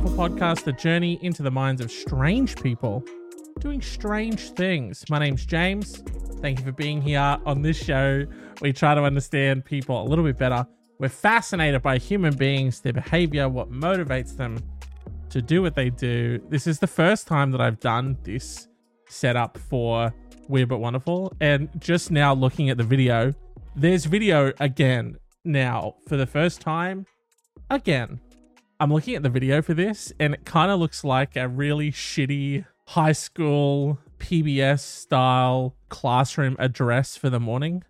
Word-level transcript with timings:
Wonderful 0.00 0.30
podcast, 0.30 0.64
the 0.64 0.72
journey 0.72 1.18
into 1.20 1.42
the 1.42 1.50
minds 1.50 1.82
of 1.82 1.92
strange 1.92 2.56
people 2.56 3.04
doing 3.58 3.82
strange 3.82 4.48
things. 4.52 5.04
My 5.10 5.18
name's 5.18 5.44
James. 5.44 6.02
Thank 6.40 6.58
you 6.58 6.64
for 6.64 6.72
being 6.72 7.02
here 7.02 7.36
on 7.44 7.60
this 7.60 7.76
show. 7.76 8.24
We 8.62 8.72
try 8.72 8.94
to 8.94 9.02
understand 9.02 9.66
people 9.66 10.02
a 10.02 10.06
little 10.08 10.24
bit 10.24 10.38
better. 10.38 10.66
We're 10.98 11.10
fascinated 11.10 11.82
by 11.82 11.98
human 11.98 12.34
beings, 12.34 12.80
their 12.80 12.94
behavior, 12.94 13.50
what 13.50 13.70
motivates 13.70 14.34
them 14.34 14.56
to 15.28 15.42
do 15.42 15.60
what 15.60 15.74
they 15.74 15.90
do. 15.90 16.40
This 16.48 16.66
is 16.66 16.78
the 16.78 16.86
first 16.86 17.26
time 17.26 17.50
that 17.50 17.60
I've 17.60 17.80
done 17.80 18.16
this 18.22 18.68
setup 19.06 19.58
for 19.58 20.14
Weird 20.48 20.70
But 20.70 20.78
Wonderful. 20.78 21.34
And 21.42 21.68
just 21.78 22.10
now 22.10 22.32
looking 22.32 22.70
at 22.70 22.78
the 22.78 22.84
video, 22.84 23.34
there's 23.76 24.06
video 24.06 24.54
again 24.60 25.18
now 25.44 25.96
for 26.08 26.16
the 26.16 26.26
first 26.26 26.62
time. 26.62 27.04
Again, 27.68 28.18
I'm 28.82 28.90
looking 28.90 29.14
at 29.14 29.22
the 29.22 29.28
video 29.28 29.60
for 29.60 29.74
this, 29.74 30.10
and 30.18 30.32
it 30.32 30.46
kind 30.46 30.70
of 30.70 30.80
looks 30.80 31.04
like 31.04 31.36
a 31.36 31.46
really 31.46 31.92
shitty 31.92 32.64
high 32.88 33.12
school 33.12 33.98
PBS 34.18 34.80
style 34.80 35.76
classroom 35.90 36.56
address 36.58 37.14
for 37.14 37.28
the 37.28 37.38
morning. 37.38 37.84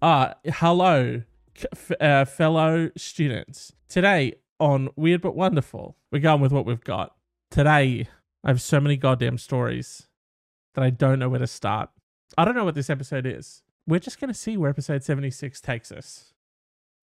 Uh, 0.00 0.34
hello, 0.44 1.22
uh, 2.00 2.24
fellow 2.26 2.90
students. 2.96 3.72
Today 3.88 4.34
on 4.60 4.88
Weird 4.94 5.20
But 5.20 5.34
Wonderful, 5.34 5.96
we're 6.12 6.20
going 6.20 6.40
with 6.40 6.52
what 6.52 6.64
we've 6.64 6.84
got. 6.84 7.16
Today, 7.50 8.06
I 8.44 8.48
have 8.48 8.62
so 8.62 8.78
many 8.78 8.96
goddamn 8.96 9.38
stories 9.38 10.06
that 10.76 10.84
I 10.84 10.90
don't 10.90 11.18
know 11.18 11.28
where 11.28 11.40
to 11.40 11.48
start. 11.48 11.90
I 12.38 12.44
don't 12.44 12.54
know 12.54 12.64
what 12.64 12.76
this 12.76 12.88
episode 12.88 13.26
is. 13.26 13.64
We're 13.84 13.98
just 13.98 14.20
going 14.20 14.32
to 14.32 14.38
see 14.38 14.56
where 14.56 14.70
episode 14.70 15.02
76 15.02 15.60
takes 15.60 15.90
us. 15.90 16.34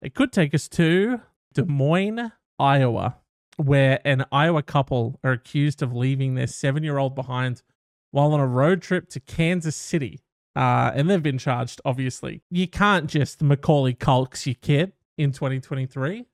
It 0.00 0.14
could 0.14 0.32
take 0.32 0.54
us 0.54 0.66
to 0.68 1.20
Des 1.52 1.64
Moines, 1.66 2.32
Iowa, 2.58 3.18
where 3.56 4.00
an 4.04 4.24
Iowa 4.32 4.62
couple 4.62 5.18
are 5.22 5.32
accused 5.32 5.82
of 5.82 5.94
leaving 5.94 6.34
their 6.34 6.46
seven 6.46 6.82
year 6.82 6.98
old 6.98 7.14
behind 7.14 7.62
while 8.10 8.32
on 8.32 8.40
a 8.40 8.46
road 8.46 8.82
trip 8.82 9.08
to 9.10 9.20
Kansas 9.20 9.76
City. 9.76 10.20
Uh, 10.56 10.92
and 10.94 11.10
they've 11.10 11.22
been 11.22 11.38
charged, 11.38 11.80
obviously. 11.84 12.42
You 12.50 12.68
can't 12.68 13.08
just 13.08 13.42
Macaulay 13.42 13.94
Culks 13.94 14.46
your 14.46 14.54
kid 14.54 14.92
in 15.18 15.32
2023. 15.32 16.26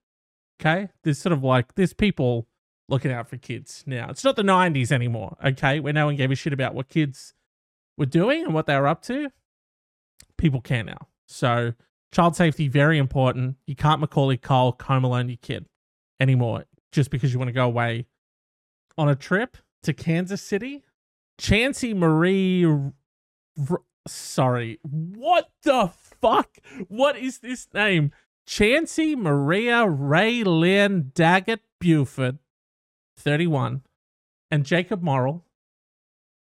Okay. 0.61 0.89
There's 1.03 1.19
sort 1.19 1.33
of 1.33 1.43
like, 1.43 1.75
there's 1.75 1.95
people 1.95 2.47
looking 2.89 3.13
out 3.13 3.29
for 3.29 3.39
kids 3.39 3.83
now. 3.87 4.09
It's 4.11 4.25
not 4.25 4.37
the 4.37 4.43
90s 4.43 4.93
anymore. 4.93 5.37
Okay. 5.43 5.81
Where 5.81 5.95
no 5.95 6.07
one 6.07 6.17
gave 6.17 6.31
a 6.31 6.35
shit 6.35 6.53
about 6.53 6.75
what 6.75 6.91
kids 6.91 7.33
were 7.97 8.07
doing 8.07 8.45
and 8.45 8.53
what 8.53 8.67
they 8.67 8.79
were 8.79 8.89
up 8.89 9.03
to. 9.05 9.31
People 10.37 10.61
care 10.61 10.85
now. 10.85 11.09
So, 11.27 11.73
child 12.13 12.37
safety, 12.37 12.69
very 12.69 12.99
important. 12.99 13.57
You 13.67 13.77
can't 13.77 14.01
Macaulay 14.01 14.37
Culk 14.37 14.83
home 14.83 15.05
alone 15.05 15.29
your 15.29 15.39
kid 15.41 15.67
anymore 16.19 16.65
just 16.93 17.11
because 17.11 17.33
you 17.33 17.39
want 17.39 17.49
to 17.49 17.53
go 17.53 17.65
away 17.65 18.07
on 18.99 19.09
a 19.09 19.15
trip 19.15 19.57
to 19.83 19.93
Kansas 19.93 20.43
City. 20.43 20.85
Chancey 21.39 21.95
Marie, 21.95 22.65
R- 22.67 23.83
sorry, 24.07 24.79
what 24.83 25.51
the 25.63 25.91
fuck? 26.21 26.59
What 26.89 27.17
is 27.17 27.39
this 27.39 27.69
name? 27.73 28.13
Chancey 28.47 29.15
Maria 29.17 29.87
Ray 29.87 30.43
Lynn 30.45 31.13
Daggett 31.15 31.61
Buford, 31.81 32.39
31, 33.17 33.83
and 34.51 34.67
Jacob 34.67 35.03
Morrill, 35.03 35.45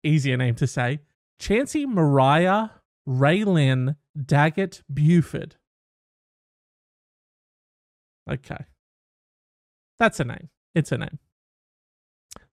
easier 0.02 0.36
name 0.36 0.54
to 0.54 0.66
say. 0.66 1.00
Chancey 1.38 1.86
Mariah 1.86 2.68
Ray 3.04 3.44
Lynn 3.44 3.96
Daggett 4.16 4.82
Buford. 4.92 5.56
Okay. 8.30 8.64
That's 9.98 10.20
a 10.20 10.24
name. 10.24 10.48
It's 10.74 10.92
a 10.92 10.98
name. 10.98 11.18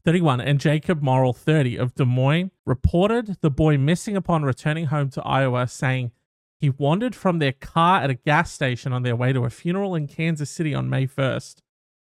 31 0.04 0.42
and 0.42 0.60
Jacob 0.60 1.02
Morrill, 1.02 1.34
30 1.34 1.78
of 1.78 1.96
Des 1.96 2.06
Moines, 2.06 2.52
reported 2.66 3.38
the 3.42 3.50
boy 3.50 3.78
missing 3.78 4.16
upon 4.16 4.44
returning 4.44 4.88
home 4.88 5.10
to 5.10 5.24
Iowa, 5.24 5.68
saying 5.68 6.12
he 6.60 6.70
wandered 6.70 7.16
from 7.16 7.40
their 7.40 7.52
car 7.52 8.02
at 8.02 8.10
a 8.10 8.16
gas 8.16 8.52
station 8.52 8.94
on 8.94 9.04
their 9.04 9.16
way 9.16 9.34
to 9.34 9.46
a 9.46 9.50
funeral 9.50 9.96
in 9.96 10.08
Kansas 10.08 10.50
City 10.50 10.74
on 10.74 10.90
May 10.90 11.08
1st. 11.08 11.58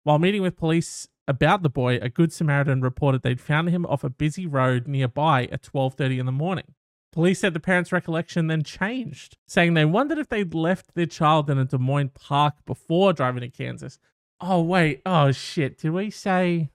While 0.03 0.19
meeting 0.19 0.41
with 0.41 0.55
police 0.55 1.07
about 1.27 1.61
the 1.61 1.69
boy, 1.69 1.97
a 1.97 2.09
good 2.09 2.31
Samaritan 2.31 2.81
reported 2.81 3.21
they'd 3.21 3.41
found 3.41 3.69
him 3.69 3.85
off 3.85 4.03
a 4.03 4.09
busy 4.09 4.47
road 4.47 4.87
nearby 4.87 5.47
at 5.51 5.63
12:30 5.63 6.19
in 6.19 6.25
the 6.25 6.31
morning. 6.31 6.75
Police 7.11 7.39
said 7.39 7.53
the 7.55 7.59
parents' 7.59 7.91
recollection 7.91 8.47
then 8.47 8.63
changed, 8.63 9.37
saying 9.47 9.73
they 9.73 9.85
wondered 9.85 10.19
if 10.19 10.29
they'd 10.29 10.53
left 10.53 10.93
their 10.93 11.07
child 11.07 11.49
in 11.49 11.57
a 11.57 11.65
Des 11.65 11.77
Moines 11.79 12.09
park 12.09 12.55
before 12.65 13.13
driving 13.13 13.41
to 13.41 13.49
Kansas 13.49 13.99
Oh 14.41 14.61
wait. 14.61 15.01
Oh 15.05 15.31
shit. 15.31 15.77
Did 15.79 15.91
we 15.91 16.09
say 16.09 16.69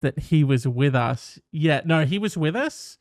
that 0.00 0.18
he 0.18 0.44
was 0.44 0.66
with 0.66 0.94
us? 0.94 1.38
Yeah. 1.50 1.82
No, 1.84 2.04
he 2.04 2.18
was 2.18 2.36
with 2.36 2.56
us, 2.56 2.98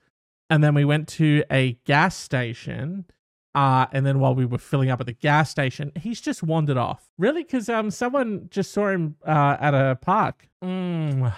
and 0.49 0.63
then 0.63 0.73
we 0.73 0.85
went 0.85 1.07
to 1.09 1.43
a 1.51 1.73
gas 1.85 2.15
station. 2.15 3.05
Uh, 3.53 3.85
and 3.91 4.05
then 4.05 4.19
while 4.19 4.33
we 4.33 4.45
were 4.45 4.57
filling 4.57 4.89
up 4.89 5.01
at 5.01 5.05
the 5.05 5.13
gas 5.13 5.49
station, 5.49 5.91
he's 5.99 6.21
just 6.21 6.41
wandered 6.41 6.77
off. 6.77 7.09
Really? 7.17 7.43
Because 7.43 7.67
um, 7.67 7.91
someone 7.91 8.47
just 8.49 8.71
saw 8.71 8.87
him 8.87 9.17
uh, 9.27 9.57
at 9.59 9.73
a 9.73 9.97
park. 10.01 10.47
Mm, 10.63 11.33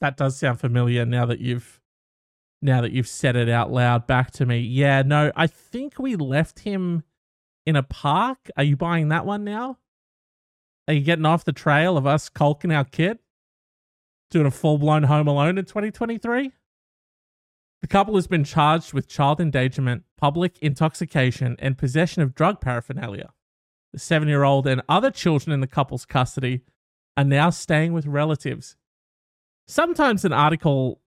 that 0.00 0.16
does 0.16 0.36
sound 0.36 0.58
familiar 0.58 1.06
now 1.06 1.26
that 1.26 1.38
you've 1.38 1.80
now 2.60 2.80
that 2.80 2.90
you've 2.90 3.08
said 3.08 3.36
it 3.36 3.48
out 3.48 3.70
loud 3.70 4.06
back 4.06 4.32
to 4.32 4.46
me. 4.46 4.58
Yeah, 4.58 5.02
no, 5.02 5.30
I 5.36 5.46
think 5.46 5.98
we 5.98 6.16
left 6.16 6.60
him 6.60 7.04
in 7.66 7.76
a 7.76 7.84
park. 7.84 8.50
Are 8.56 8.64
you 8.64 8.76
buying 8.76 9.08
that 9.08 9.24
one 9.24 9.44
now? 9.44 9.78
Are 10.88 10.94
you 10.94 11.02
getting 11.02 11.26
off 11.26 11.44
the 11.44 11.52
trail 11.52 11.98
of 11.98 12.06
us 12.06 12.30
culking 12.30 12.72
our 12.72 12.84
kid? 12.84 13.18
Doing 14.30 14.46
a 14.46 14.50
full 14.50 14.78
blown 14.78 15.02
home 15.02 15.28
alone 15.28 15.58
in 15.58 15.66
2023? 15.66 16.52
The 17.82 17.86
couple 17.86 18.14
has 18.14 18.26
been 18.26 18.42
charged 18.42 18.94
with 18.94 19.06
child 19.06 19.38
endangerment, 19.38 20.04
public 20.16 20.58
intoxication, 20.60 21.56
and 21.58 21.76
possession 21.76 22.22
of 22.22 22.34
drug 22.34 22.62
paraphernalia. 22.62 23.34
The 23.92 23.98
seven 23.98 24.28
year 24.28 24.44
old 24.44 24.66
and 24.66 24.80
other 24.88 25.10
children 25.10 25.52
in 25.52 25.60
the 25.60 25.66
couple's 25.66 26.06
custody 26.06 26.62
are 27.18 27.24
now 27.24 27.50
staying 27.50 27.92
with 27.92 28.06
relatives. 28.06 28.76
Sometimes 29.66 30.24
an 30.24 30.32
article 30.32 31.02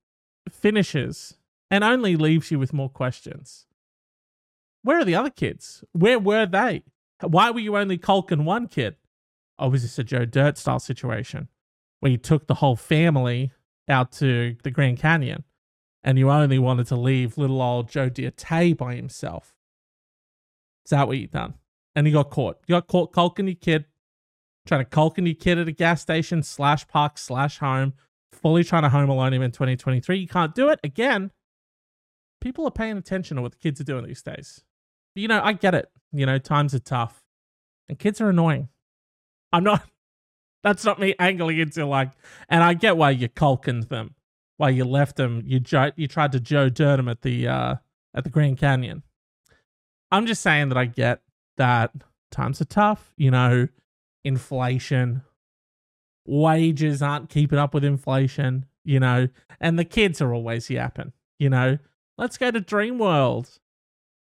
finishes 0.48 1.38
and 1.72 1.84
only 1.84 2.16
leaves 2.16 2.52
you 2.52 2.60
with 2.60 2.72
more 2.72 2.90
questions. 2.90 3.66
Where 4.84 5.00
are 5.00 5.06
the 5.06 5.16
other 5.16 5.32
kids? 5.32 5.84
Where 5.92 6.20
were 6.20 6.46
they? 6.46 6.84
Why 7.22 7.50
were 7.50 7.60
you 7.60 7.78
only 7.78 7.98
culking 7.98 8.46
one 8.46 8.68
kid? 8.68 8.96
Oh, 9.62 9.70
was 9.70 9.84
this 9.84 10.00
a 10.00 10.04
Joe 10.04 10.26
Dirt 10.26 10.58
style 10.58 10.80
situation 10.80 11.48
where 12.00 12.12
you 12.12 12.18
took 12.18 12.48
the 12.48 12.56
whole 12.56 12.76
family 12.76 13.52
out 13.88 14.12
to 14.14 14.58
the 14.64 14.72
Grand 14.72 14.98
Canyon 14.98 15.44
and 16.04 16.18
you 16.18 16.32
only 16.32 16.58
wanted 16.58 16.88
to 16.88 16.96
leave 16.96 17.38
little 17.38 17.62
old 17.62 17.90
Joe 17.90 18.10
Dirt 18.10 18.44
by 18.78 18.96
himself? 18.96 19.54
Is 20.86 20.90
that 20.90 21.08
what 21.08 21.20
you 21.20 21.28
done? 21.28 21.54
And 21.96 22.08
you 22.08 22.14
got 22.14 22.32
caught. 22.32 22.58
You 22.68 22.74
got 22.74 22.88
caught 22.88 23.14
culking 23.14 23.48
your 23.48 23.56
kid, 23.56 23.86
trying 24.66 24.82
to 24.82 24.90
culking 24.90 25.28
your 25.28 25.36
kid 25.36 25.60
at 25.60 25.68
a 25.68 25.72
gas 25.72 26.02
station 26.02 26.42
slash 26.42 26.88
park 26.88 27.20
slash 27.20 27.60
home, 27.60 27.94
fully 28.34 28.64
trying 28.64 28.84
to 28.84 28.90
home 28.90 29.10
alone 29.10 29.34
him 29.34 29.44
in 29.44 29.52
2023. 29.52 30.18
You 30.18 30.28
can't 30.28 30.56
do 30.56 30.70
it 30.70 30.80
again. 30.84 31.32
People 32.40 32.66
are 32.66 32.72
paying 32.72 32.98
attention 32.98 33.38
to 33.38 33.44
what 33.44 33.52
the 33.52 33.58
kids 33.60 33.80
are 33.80 33.84
doing 33.84 34.06
these 34.06 34.24
days. 34.24 34.64
But, 35.14 35.22
you 35.22 35.28
know, 35.28 35.42
I 35.44 35.54
get 35.54 35.76
it. 35.76 35.92
You 36.12 36.26
know, 36.26 36.40
times 36.40 36.74
are 36.74 36.80
tough 36.80 37.24
and 37.88 38.00
kids 38.00 38.20
are 38.20 38.30
annoying. 38.30 38.70
I'm 39.52 39.64
not. 39.64 39.88
That's 40.64 40.86
not 40.86 41.00
me 41.00 41.16
angling 41.18 41.58
into 41.58 41.86
like. 41.86 42.12
And 42.48 42.64
I 42.64 42.74
get 42.74 42.98
why 42.98 43.12
you 43.12 43.28
culking 43.28 43.82
them, 43.82 44.16
why 44.58 44.70
you 44.70 44.86
left 44.86 45.16
them. 45.16 45.44
You 45.46 45.62
you 45.96 46.08
tried 46.08 46.32
to 46.34 46.40
Joe 46.40 46.70
Dirt 46.70 46.98
them 46.98 47.08
at 47.08 47.22
the 47.22 47.48
uh, 47.48 47.76
at 48.14 48.24
the 48.24 48.30
Grand 48.30 48.58
Canyon. 48.58 49.04
I'm 50.12 50.26
just 50.26 50.42
saying 50.42 50.70
that 50.70 50.78
I 50.78 50.86
get 50.86 51.22
that 51.58 51.92
times 52.30 52.62
are 52.62 52.66
tough. 52.66 53.14
You 53.18 53.32
know, 53.32 53.68
inflation, 54.24 55.24
wages 56.26 57.02
aren't 57.02 57.30
keeping 57.30 57.58
up 57.58 57.74
with 57.74 57.84
inflation. 57.84 58.66
You 58.84 59.00
know, 59.00 59.30
and 59.60 59.80
the 59.80 59.86
kids 59.86 60.22
are 60.22 60.34
always 60.34 60.70
yapping. 60.70 61.14
You 61.40 61.50
know, 61.50 61.80
let's 62.18 62.38
go 62.38 62.52
to 62.52 62.62
Dream 62.62 63.00
World. 63.00 63.60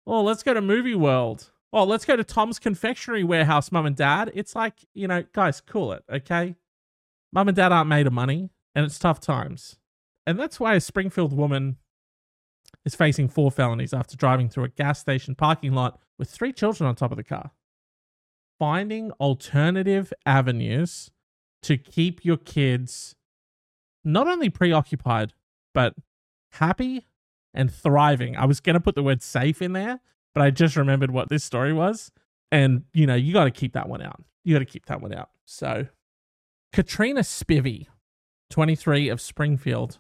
Oh, 0.07 0.23
let's 0.23 0.43
go 0.43 0.55
to 0.55 0.63
Movie 0.63 0.95
World 0.95 1.51
oh, 1.73 1.85
let's 1.85 2.05
go 2.05 2.17
to 2.17 2.25
Tom's 2.25 2.59
Confectionery 2.59 3.25
Warehouse, 3.25 3.71
mum 3.71 3.87
and 3.87 3.97
dad. 3.97 4.31
It's 4.35 4.55
like, 4.55 4.75
you 4.95 5.07
know, 5.07 5.25
guys, 5.33 5.61
cool 5.61 5.93
it, 5.93 6.05
okay? 6.11 6.57
Mum 7.33 7.49
and 7.49 7.57
dad 7.57 7.73
aren't 7.73 7.89
made 7.89 8.07
of 8.07 8.13
money, 8.13 8.51
and 8.75 8.85
it's 8.85 8.99
tough 8.99 9.21
times. 9.21 9.79
And 10.27 10.39
that's 10.39 10.59
why 10.59 10.75
a 10.75 10.81
Springfield 10.81 11.33
woman 11.33 11.77
is 12.85 12.95
facing 12.95 13.29
four 13.29 13.51
felonies 13.51 13.93
after 13.93 14.17
driving 14.17 14.49
through 14.49 14.65
a 14.65 14.69
gas 14.69 14.99
station 14.99 15.35
parking 15.35 15.73
lot 15.73 16.01
with 16.19 16.31
three 16.31 16.53
children 16.53 16.89
on 16.89 16.95
top 16.95 17.11
of 17.11 17.17
the 17.17 17.25
car. 17.25 17.53
Finding 18.59 19.11
alternative 19.13 20.13
avenues 20.27 21.11
to 21.63 21.77
keep 21.77 22.25
your 22.25 22.37
kids 22.37 23.15
not 24.05 24.27
only 24.27 24.49
preoccupied, 24.49 25.33
but 25.75 25.95
happy 26.53 27.07
and 27.55 27.73
thriving. 27.73 28.37
I 28.37 28.45
was 28.47 28.61
going 28.61 28.75
to 28.75 28.81
put 28.81 28.95
the 28.95 29.03
word 29.03 29.23
safe 29.23 29.61
in 29.61 29.73
there, 29.73 30.01
but 30.35 30.43
I 30.43 30.51
just 30.51 30.77
remembered 30.77 31.11
what 31.11 31.29
this 31.29 31.45
story 31.45 31.73
was. 31.73 32.11
And, 32.53 32.85
you 32.93 33.07
know, 33.07 33.15
you 33.15 33.33
got 33.33 33.45
to 33.45 33.51
keep 33.51 33.75
that 33.75 33.89
one 33.89 34.03
out. 34.03 34.23
You 34.45 34.55
got 34.55 34.61
to 34.61 34.65
keep 34.65 34.87
that 34.87 35.01
one 35.01 35.15
out. 35.15 35.31
So, 35.45 35.87
Katrina 36.73 37.21
Spivey 37.21 37.87
23 38.51 39.09
of 39.09 39.21
Springfield, 39.21 39.99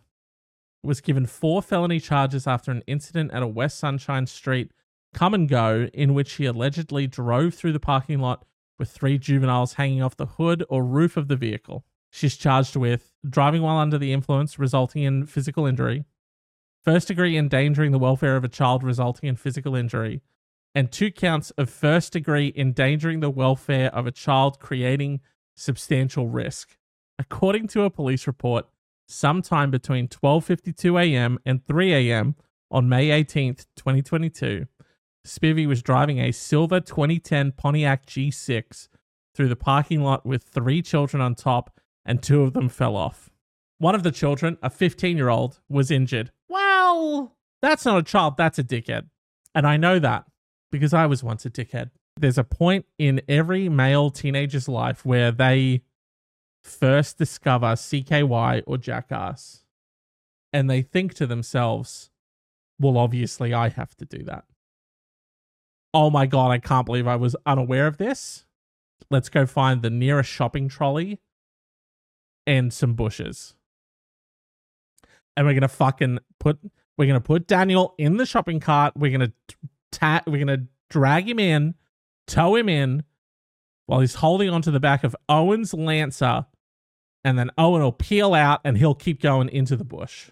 was 0.82 1.00
given 1.00 1.26
four 1.26 1.62
felony 1.62 2.00
charges 2.00 2.46
after 2.46 2.70
an 2.70 2.82
incident 2.86 3.30
at 3.32 3.42
a 3.42 3.46
West 3.46 3.78
Sunshine 3.78 4.26
Street 4.26 4.72
come 5.14 5.34
and 5.34 5.48
go 5.48 5.88
in 5.92 6.14
which 6.14 6.34
he 6.34 6.46
allegedly 6.46 7.06
drove 7.06 7.54
through 7.54 7.72
the 7.72 7.80
parking 7.80 8.20
lot 8.20 8.44
with 8.78 8.90
three 8.90 9.18
juveniles 9.18 9.74
hanging 9.74 10.02
off 10.02 10.16
the 10.16 10.26
hood 10.26 10.64
or 10.68 10.84
roof 10.84 11.16
of 11.16 11.28
the 11.28 11.36
vehicle. 11.36 11.84
She's 12.10 12.36
charged 12.36 12.76
with 12.76 13.12
driving 13.28 13.62
while 13.62 13.76
under 13.76 13.98
the 13.98 14.12
influence, 14.12 14.58
resulting 14.58 15.02
in 15.02 15.26
physical 15.26 15.66
injury, 15.66 16.04
first 16.82 17.08
degree 17.08 17.36
endangering 17.36 17.92
the 17.92 17.98
welfare 17.98 18.36
of 18.36 18.44
a 18.44 18.48
child, 18.48 18.82
resulting 18.82 19.28
in 19.28 19.36
physical 19.36 19.74
injury, 19.74 20.22
and 20.74 20.90
two 20.90 21.10
counts 21.10 21.50
of 21.52 21.68
first 21.68 22.12
degree 22.12 22.52
endangering 22.56 23.20
the 23.20 23.30
welfare 23.30 23.94
of 23.94 24.06
a 24.06 24.12
child, 24.12 24.60
creating 24.60 25.20
substantial 25.56 26.28
risk. 26.28 26.76
According 27.18 27.68
to 27.68 27.82
a 27.82 27.90
police 27.90 28.26
report, 28.26 28.66
sometime 29.06 29.70
between 29.70 30.08
12:52 30.08 31.00
a.m. 31.00 31.38
and 31.44 31.66
3 31.66 31.92
a.m. 31.92 32.36
on 32.70 32.88
May 32.88 33.08
18th, 33.08 33.66
2022, 33.76 34.66
Spivvy 35.26 35.66
was 35.66 35.82
driving 35.82 36.18
a 36.18 36.32
silver 36.32 36.80
2010 36.80 37.52
Pontiac 37.52 38.06
G6 38.06 38.88
through 39.34 39.48
the 39.48 39.56
parking 39.56 40.02
lot 40.02 40.24
with 40.24 40.44
three 40.44 40.80
children 40.82 41.20
on 41.20 41.34
top, 41.34 41.78
and 42.04 42.22
two 42.22 42.42
of 42.42 42.54
them 42.54 42.68
fell 42.68 42.96
off. 42.96 43.30
One 43.78 43.94
of 43.94 44.02
the 44.02 44.12
children, 44.12 44.56
a 44.62 44.70
15 44.70 45.16
year 45.16 45.28
old, 45.28 45.60
was 45.68 45.90
injured. 45.90 46.30
Well, 46.92 47.36
that's 47.62 47.84
not 47.84 47.98
a 47.98 48.02
child, 48.02 48.36
that's 48.36 48.58
a 48.58 48.64
dickhead. 48.64 49.06
And 49.54 49.66
I 49.66 49.76
know 49.76 49.98
that 49.98 50.24
because 50.70 50.94
I 50.94 51.06
was 51.06 51.22
once 51.22 51.44
a 51.44 51.50
dickhead. 51.50 51.90
There's 52.16 52.38
a 52.38 52.44
point 52.44 52.86
in 52.98 53.22
every 53.28 53.68
male 53.68 54.10
teenager's 54.10 54.68
life 54.68 55.04
where 55.04 55.32
they 55.32 55.82
first 56.62 57.18
discover 57.18 57.68
CKY 57.68 58.62
or 58.66 58.76
Jackass 58.76 59.64
and 60.52 60.68
they 60.68 60.82
think 60.82 61.14
to 61.14 61.26
themselves, 61.26 62.10
well, 62.78 62.98
obviously, 62.98 63.54
I 63.54 63.68
have 63.68 63.94
to 63.96 64.04
do 64.04 64.22
that. 64.24 64.44
Oh 65.92 66.10
my 66.10 66.26
God, 66.26 66.50
I 66.50 66.58
can't 66.58 66.86
believe 66.86 67.06
I 67.06 67.16
was 67.16 67.36
unaware 67.46 67.86
of 67.86 67.96
this. 67.98 68.44
Let's 69.10 69.28
go 69.28 69.46
find 69.46 69.82
the 69.82 69.90
nearest 69.90 70.30
shopping 70.30 70.68
trolley 70.68 71.20
and 72.46 72.72
some 72.72 72.94
bushes. 72.94 73.54
And 75.36 75.46
we're 75.46 75.52
going 75.52 75.62
to 75.62 75.68
fucking 75.68 76.18
put, 76.38 76.58
we're 77.00 77.14
to 77.14 77.20
put 77.20 77.46
Daniel 77.46 77.94
in 77.96 78.18
the 78.18 78.26
shopping 78.26 78.60
cart. 78.60 78.92
We're 78.94 79.18
to 79.18 79.32
ta- 79.90 80.22
we're 80.26 80.44
to 80.44 80.66
drag 80.90 81.26
him 81.26 81.38
in, 81.38 81.74
tow 82.26 82.54
him 82.54 82.68
in 82.68 83.04
while 83.86 84.00
he's 84.00 84.16
holding 84.16 84.50
onto 84.50 84.70
the 84.70 84.80
back 84.80 85.02
of 85.02 85.16
Owen's 85.26 85.72
Lancer. 85.72 86.44
And 87.24 87.38
then 87.38 87.50
Owen 87.56 87.80
will 87.80 87.92
peel 87.92 88.34
out 88.34 88.60
and 88.64 88.76
he'll 88.76 88.94
keep 88.94 89.22
going 89.22 89.48
into 89.48 89.76
the 89.76 89.84
bush. 89.84 90.30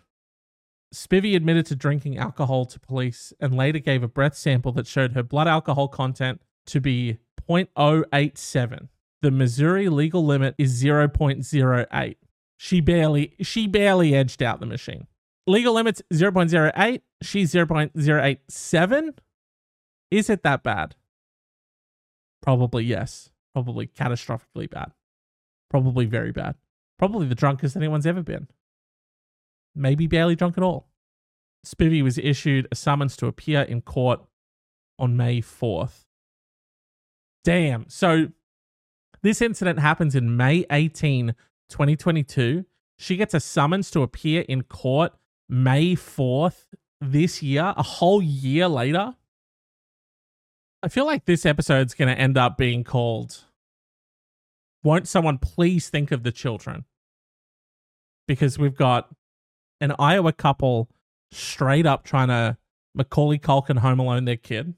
Spivvy 0.95 1.35
admitted 1.35 1.65
to 1.67 1.75
drinking 1.75 2.19
alcohol 2.19 2.67
to 2.67 2.79
police 2.79 3.33
and 3.41 3.57
later 3.57 3.79
gave 3.79 4.03
a 4.03 4.09
breath 4.09 4.37
sample 4.37 4.73
that 4.73 4.87
showed 4.87 5.13
her 5.13 5.23
blood 5.23 5.49
alcohol 5.49 5.89
content 5.89 6.43
to 6.67 6.83
be 6.83 7.19
0.087. 7.49 8.89
The 9.23 9.31
Missouri 9.31 9.89
legal 9.89 10.25
limit 10.25 10.55
is 10.59 10.83
0.08. 10.83 12.17
She 12.59 12.81
barely 12.83 13.35
she 13.41 13.67
barely 13.67 14.15
edged 14.15 14.43
out 14.43 14.61
the 14.61 14.67
machine. 14.67 15.07
Legal 15.49 15.75
limit's 15.75 16.03
0.08, 16.13 17.01
she's 17.23 17.53
0.087. 17.53 19.19
Is 20.11 20.31
it 20.31 20.43
that 20.43 20.63
bad? 20.63 20.95
Probably 22.43 22.85
yes. 22.85 23.31
Probably 23.55 23.89
catastrophically 23.89 24.71
bad. 24.71 24.93
Probably 25.71 26.07
very 26.07 26.33
bad. 26.33 26.55
Probably 26.99 27.27
the 27.27 27.35
drunkest 27.35 27.77
anyone's 27.77 28.07
ever 28.07 28.23
been 28.23 28.49
maybe 29.79 30.07
barely 30.07 30.35
drunk 30.35 30.59
at 30.59 30.65
all. 30.65 30.89
Spivvy 31.65 32.03
was 32.03 32.19
issued 32.19 32.69
a 32.71 32.75
summons 32.75 33.17
to 33.17 33.27
appear 33.27 33.63
in 33.63 33.81
court 33.81 34.21
on 34.99 35.17
May 35.17 35.41
4th. 35.41 36.05
Damn. 37.45 37.89
So 37.89 38.29
this 39.23 39.41
incident 39.41 39.79
happens 39.79 40.15
in 40.15 40.37
May 40.37 40.67
18, 40.71 41.35
2022. 41.71 42.65
She 42.99 43.17
gets 43.17 43.35
a 43.35 43.41
summons 43.41 43.91
to 43.93 44.03
appear 44.03 44.43
in 44.43 44.63
court 44.63 45.13
May 45.49 45.95
4th 45.95 46.65
this 47.01 47.43
year, 47.43 47.73
a 47.77 47.83
whole 47.83 48.23
year 48.23 48.69
later. 48.69 49.15
I 50.83 50.89
feel 50.89 51.07
like 51.07 51.25
this 51.25 51.47
episode's 51.47 51.95
going 51.95 52.15
to 52.15 52.21
end 52.21 52.37
up 52.39 52.57
being 52.57 52.85
called 52.85 53.45
Won't 54.83 55.09
Someone 55.09 55.39
Please 55.39 55.89
Think 55.89 56.13
of 56.13 56.23
the 56.23 56.33
Children? 56.33 56.85
Because 58.27 58.59
we've 58.59 58.77
got 58.77 59.09
an 59.81 59.95
Iowa 59.99 60.33
couple 60.33 60.91
straight 61.33 61.87
up 61.87 62.05
trying 62.05 62.29
to 62.29 62.57
Macaulay 62.95 63.39
Culkin 63.39 63.79
Home 63.79 64.01
Alone 64.01 64.25
their 64.25 64.37
kid, 64.37 64.75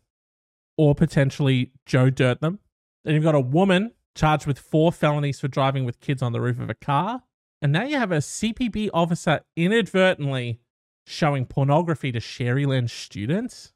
or 0.76 0.94
potentially 0.94 1.73
Joe 1.87 2.11
Dirt 2.11 2.40
them. 2.40 2.61
Then 3.05 3.14
you've 3.14 3.25
got 3.25 3.34
a 3.34 3.40
woman 3.40 3.93
charged 4.14 4.46
with 4.46 4.58
four 4.58 4.93
felonies 4.93 5.40
for 5.40 5.49
driving 5.49 5.84
with 5.84 6.00
kids 6.00 6.23
on 6.23 6.32
the 6.32 6.40
roof 6.40 6.61
of 6.61 6.70
a 6.70 6.75
car. 6.75 7.23
And 7.62 7.72
now 7.72 7.84
you 7.84 7.98
have 7.98 8.12
a 8.12 8.18
CPB 8.18 8.90
officer 8.94 9.40
inadvertently 9.56 10.60
showing 11.06 11.44
pornography 11.44 12.12
to 12.12 12.20
Sharyland 12.20 12.90
students. 12.90 13.72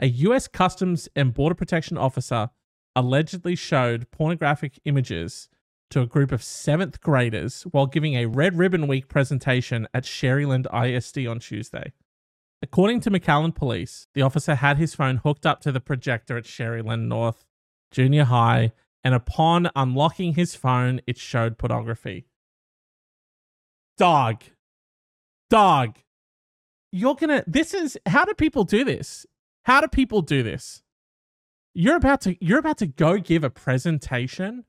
A 0.00 0.06
US 0.06 0.48
Customs 0.48 1.08
and 1.14 1.32
Border 1.32 1.54
Protection 1.54 1.96
officer 1.96 2.50
allegedly 2.96 3.54
showed 3.54 4.10
pornographic 4.10 4.80
images 4.84 5.48
to 5.90 6.00
a 6.00 6.06
group 6.06 6.32
of 6.32 6.42
seventh 6.42 7.00
graders 7.00 7.62
while 7.70 7.86
giving 7.86 8.14
a 8.14 8.26
Red 8.26 8.58
Ribbon 8.58 8.88
Week 8.88 9.08
presentation 9.08 9.86
at 9.94 10.04
Sharyland 10.04 10.66
ISD 10.74 11.26
on 11.26 11.38
Tuesday. 11.38 11.92
According 12.62 13.00
to 13.00 13.10
McAllen 13.10 13.54
police, 13.54 14.08
the 14.14 14.22
officer 14.22 14.56
had 14.56 14.78
his 14.78 14.94
phone 14.94 15.18
hooked 15.18 15.46
up 15.46 15.60
to 15.60 15.70
the 15.70 15.80
projector 15.80 16.36
at 16.36 16.44
Sharyland 16.44 17.06
North 17.06 17.44
Junior 17.90 18.24
High, 18.24 18.72
and 19.04 19.14
upon 19.14 19.70
unlocking 19.76 20.34
his 20.34 20.56
phone, 20.56 21.00
it 21.06 21.18
showed 21.18 21.58
pornography. 21.58 22.26
Dog. 23.98 24.42
Dog. 25.50 25.96
You're 26.92 27.14
gonna. 27.14 27.44
This 27.46 27.74
is. 27.74 27.98
How 28.06 28.24
do 28.24 28.34
people 28.34 28.64
do 28.64 28.84
this? 28.84 29.26
How 29.64 29.80
do 29.80 29.88
people 29.88 30.22
do 30.22 30.42
this? 30.42 30.82
You're 31.74 31.96
about 31.96 32.20
to. 32.22 32.36
You're 32.44 32.58
about 32.58 32.78
to 32.78 32.86
go 32.86 33.18
give 33.18 33.44
a 33.44 33.50
presentation 33.50 34.64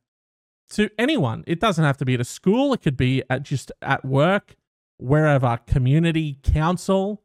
to 0.71 0.89
anyone. 0.97 1.43
It 1.45 1.59
doesn't 1.59 1.83
have 1.83 1.97
to 1.97 2.05
be 2.05 2.15
at 2.15 2.21
a 2.21 2.25
school, 2.25 2.73
it 2.73 2.81
could 2.81 2.97
be 2.97 3.23
at 3.29 3.43
just 3.43 3.71
at 3.81 4.03
work, 4.03 4.55
wherever, 4.97 5.59
community, 5.67 6.39
council. 6.43 7.21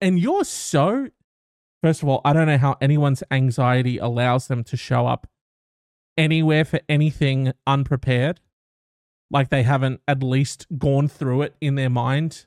And 0.00 0.18
you're 0.18 0.44
so 0.44 1.08
First 1.82 2.02
of 2.02 2.08
all, 2.08 2.20
I 2.24 2.32
don't 2.32 2.46
know 2.46 2.58
how 2.58 2.76
anyone's 2.80 3.24
anxiety 3.30 3.98
allows 3.98 4.46
them 4.46 4.62
to 4.64 4.76
show 4.76 5.08
up 5.08 5.26
anywhere 6.16 6.64
for 6.64 6.80
anything 6.88 7.52
unprepared. 7.66 8.40
Like 9.32 9.48
they 9.48 9.62
haven't 9.62 10.00
at 10.06 10.22
least 10.22 10.66
gone 10.78 11.08
through 11.08 11.42
it 11.42 11.56
in 11.60 11.74
their 11.74 11.90
mind 11.90 12.46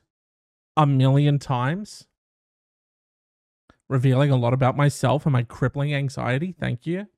a 0.76 0.86
million 0.86 1.38
times. 1.38 2.06
Revealing 3.88 4.30
a 4.30 4.36
lot 4.36 4.54
about 4.54 4.76
myself 4.76 5.26
and 5.26 5.32
my 5.32 5.42
crippling 5.42 5.92
anxiety. 5.92 6.54
Thank 6.58 6.86
you. 6.86 7.08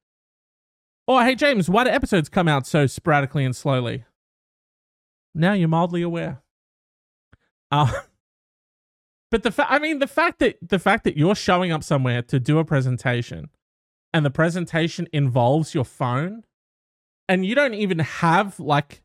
Oh, 1.07 1.21
hey, 1.21 1.35
James, 1.35 1.69
why 1.69 1.85
do 1.85 1.91
episodes 1.91 2.29
come 2.29 2.49
out 2.49 2.67
so 2.67 2.87
sporadically 2.87 3.45
and 3.45 3.55
slowly? 3.55 4.05
Now 5.35 5.53
you're 5.53 5.69
mildly 5.69 6.03
aware. 6.03 6.43
Uh, 7.71 7.93
but 9.31 9.43
the 9.43 9.51
fact, 9.51 9.71
I 9.71 9.79
mean, 9.79 9.99
the 9.99 10.07
fact 10.07 10.39
that 10.41 10.57
the 10.67 10.79
fact 10.79 11.05
that 11.05 11.17
you're 11.17 11.35
showing 11.35 11.73
up 11.73 11.85
somewhere 11.85 12.23
to 12.23 12.41
do 12.41 12.59
a 12.59 12.65
presentation 12.65 13.51
and 14.13 14.25
the 14.25 14.31
presentation 14.31 15.07
involves 15.13 15.75
your 15.75 15.85
phone 15.85 16.45
and 17.29 17.45
you 17.45 17.55
don't 17.55 17.75
even 17.75 17.99
have 17.99 18.59
like, 18.59 19.03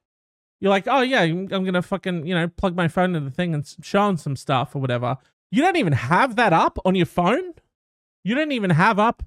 you're 0.64 0.70
like, 0.70 0.88
oh 0.88 1.02
yeah, 1.02 1.24
I'm 1.24 1.48
to 1.50 1.82
fucking, 1.82 2.26
you 2.26 2.34
know, 2.34 2.48
plug 2.48 2.74
my 2.74 2.88
phone 2.88 3.16
into 3.16 3.30
the 3.30 3.36
thing 3.36 3.54
and 3.54 3.70
show 3.82 4.08
them 4.08 4.16
some 4.16 4.38
stuff 4.38 4.74
or 4.74 4.80
whatever. 4.80 5.18
You 5.52 5.62
don't 5.62 5.76
even 5.76 5.92
have 5.92 6.38
that 6.38 6.54
up 6.54 6.80
on 6.86 6.96
your 6.96 7.06
phone. 7.06 7.56
You 8.24 8.34
don't 8.34 8.54
even 8.54 8.70
have 8.70 8.98
up 8.98 9.24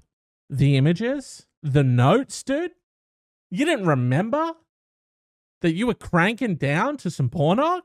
the 0.49 0.77
images 0.77 1.45
the 1.61 1.83
notes, 1.83 2.41
dude? 2.41 2.71
You 3.51 3.65
didn't 3.65 3.85
remember 3.85 4.53
that 5.61 5.73
you 5.73 5.85
were 5.85 5.93
cranking 5.93 6.55
down 6.55 6.97
to 6.97 7.11
some 7.11 7.29
pornog 7.29 7.81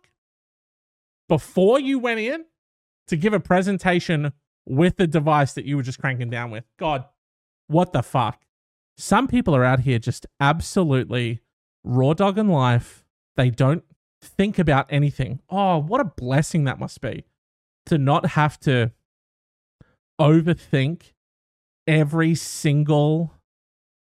before 1.28 1.78
you 1.78 1.98
went 1.98 2.20
in 2.20 2.46
to 3.08 3.16
give 3.18 3.34
a 3.34 3.40
presentation 3.40 4.32
with 4.64 4.96
the 4.96 5.06
device 5.06 5.52
that 5.52 5.66
you 5.66 5.76
were 5.76 5.82
just 5.82 5.98
cranking 5.98 6.30
down 6.30 6.50
with? 6.50 6.64
God, 6.78 7.04
what 7.66 7.92
the 7.92 8.02
fuck? 8.02 8.46
Some 8.96 9.28
people 9.28 9.54
are 9.54 9.64
out 9.64 9.80
here 9.80 9.98
just 9.98 10.24
absolutely 10.40 11.40
raw 11.84 12.14
dog 12.14 12.38
in 12.38 12.48
life. 12.48 13.01
They 13.36 13.50
don't 13.50 13.84
think 14.22 14.58
about 14.58 14.86
anything. 14.90 15.40
Oh, 15.50 15.78
what 15.78 16.00
a 16.00 16.04
blessing 16.04 16.64
that 16.64 16.78
must 16.78 17.00
be 17.00 17.24
to 17.86 17.98
not 17.98 18.26
have 18.30 18.58
to 18.60 18.92
overthink 20.20 21.12
every 21.86 22.34
single 22.34 23.34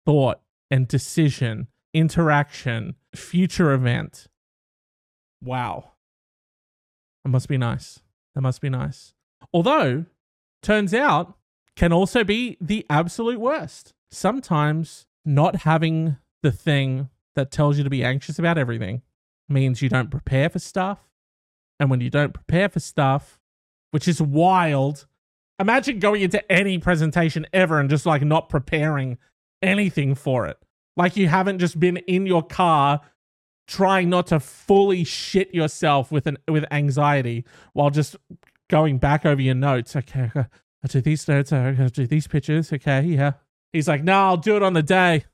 thought 0.05 0.41
and 0.69 0.87
decision, 0.87 1.67
interaction, 1.93 2.95
future 3.15 3.71
event. 3.71 4.27
Wow. 5.41 5.93
That 7.23 7.29
must 7.29 7.47
be 7.47 7.57
nice. 7.57 7.99
That 8.35 8.41
must 8.41 8.61
be 8.61 8.69
nice. 8.69 9.13
Although, 9.53 10.05
turns 10.61 10.93
out, 10.93 11.37
can 11.75 11.91
also 11.91 12.23
be 12.23 12.57
the 12.61 12.85
absolute 12.89 13.39
worst. 13.39 13.93
Sometimes 14.11 15.07
not 15.25 15.57
having 15.57 16.17
the 16.43 16.51
thing 16.51 17.09
that 17.35 17.51
tells 17.51 17.77
you 17.77 17.83
to 17.83 17.89
be 17.89 18.03
anxious 18.03 18.39
about 18.39 18.57
everything 18.57 19.01
means 19.47 19.81
you 19.81 19.89
don't 19.89 20.11
prepare 20.11 20.49
for 20.49 20.59
stuff. 20.59 20.99
And 21.79 21.89
when 21.89 22.01
you 22.01 22.09
don't 22.09 22.33
prepare 22.33 22.69
for 22.69 22.79
stuff, 22.79 23.39
which 23.91 24.07
is 24.07 24.21
wild, 24.21 25.05
imagine 25.59 25.99
going 25.99 26.21
into 26.21 26.51
any 26.51 26.77
presentation 26.77 27.45
ever 27.53 27.79
and 27.79 27.89
just 27.89 28.05
like 28.05 28.23
not 28.23 28.49
preparing 28.49 29.17
anything 29.61 30.15
for 30.15 30.47
it. 30.47 30.57
Like 30.97 31.17
you 31.17 31.27
haven't 31.27 31.59
just 31.59 31.79
been 31.79 31.97
in 31.97 32.25
your 32.25 32.43
car 32.43 33.01
trying 33.67 34.09
not 34.09 34.27
to 34.27 34.39
fully 34.39 35.03
shit 35.03 35.53
yourself 35.53 36.11
with 36.11 36.27
an 36.27 36.37
with 36.47 36.65
anxiety 36.71 37.45
while 37.73 37.89
just 37.89 38.15
going 38.69 38.97
back 38.97 39.25
over 39.25 39.41
your 39.41 39.55
notes. 39.55 39.95
Okay, 39.95 40.31
I 40.35 40.87
do 40.87 41.01
these 41.01 41.27
notes. 41.27 41.51
I 41.51 41.71
do 41.71 42.07
these 42.07 42.27
pictures. 42.27 42.71
Okay, 42.71 43.01
yeah. 43.03 43.33
He's 43.73 43.87
like, 43.87 44.03
no, 44.03 44.13
I'll 44.13 44.37
do 44.37 44.55
it 44.55 44.63
on 44.63 44.73
the 44.73 44.83
day. 44.83 45.25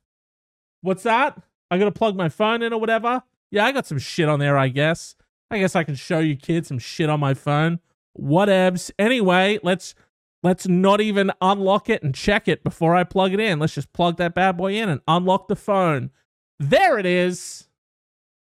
What's 0.82 1.04
that? 1.04 1.40
I 1.72 1.78
gotta 1.78 1.92
plug 1.92 2.18
my 2.18 2.28
phone 2.28 2.62
in 2.62 2.74
or 2.74 2.80
whatever. 2.80 3.24
Yeah, 3.50 3.66
I 3.66 3.72
got 3.72 3.88
some 3.88 3.98
shit 3.98 4.28
on 4.28 4.40
there, 4.40 4.58
I 4.58 4.68
guess. 4.68 5.16
I 5.50 5.60
guess 5.60 5.76
I 5.76 5.86
can 5.86 5.96
show 5.96 6.20
you 6.20 6.36
kids 6.36 6.68
some 6.68 6.80
shit 6.80 7.10
on 7.10 7.22
my 7.22 7.34
phone. 7.34 7.80
Whatevs. 8.20 8.92
Anyway, 9.00 9.58
let's 9.64 9.96
let's 10.44 10.68
not 10.68 11.00
even 11.00 11.32
unlock 11.40 11.90
it 11.90 12.04
and 12.04 12.14
check 12.14 12.50
it 12.50 12.64
before 12.64 12.94
I 12.94 13.06
plug 13.06 13.34
it 13.34 13.40
in. 13.40 13.58
Let's 13.58 13.74
just 13.74 13.94
plug 13.94 14.18
that 14.18 14.36
bad 14.36 14.58
boy 14.58 14.76
in 14.76 14.90
and 14.90 15.00
unlock 15.08 15.48
the 15.48 15.56
phone. 15.56 16.12
There 16.60 17.00
it 17.00 17.06
is. 17.06 17.70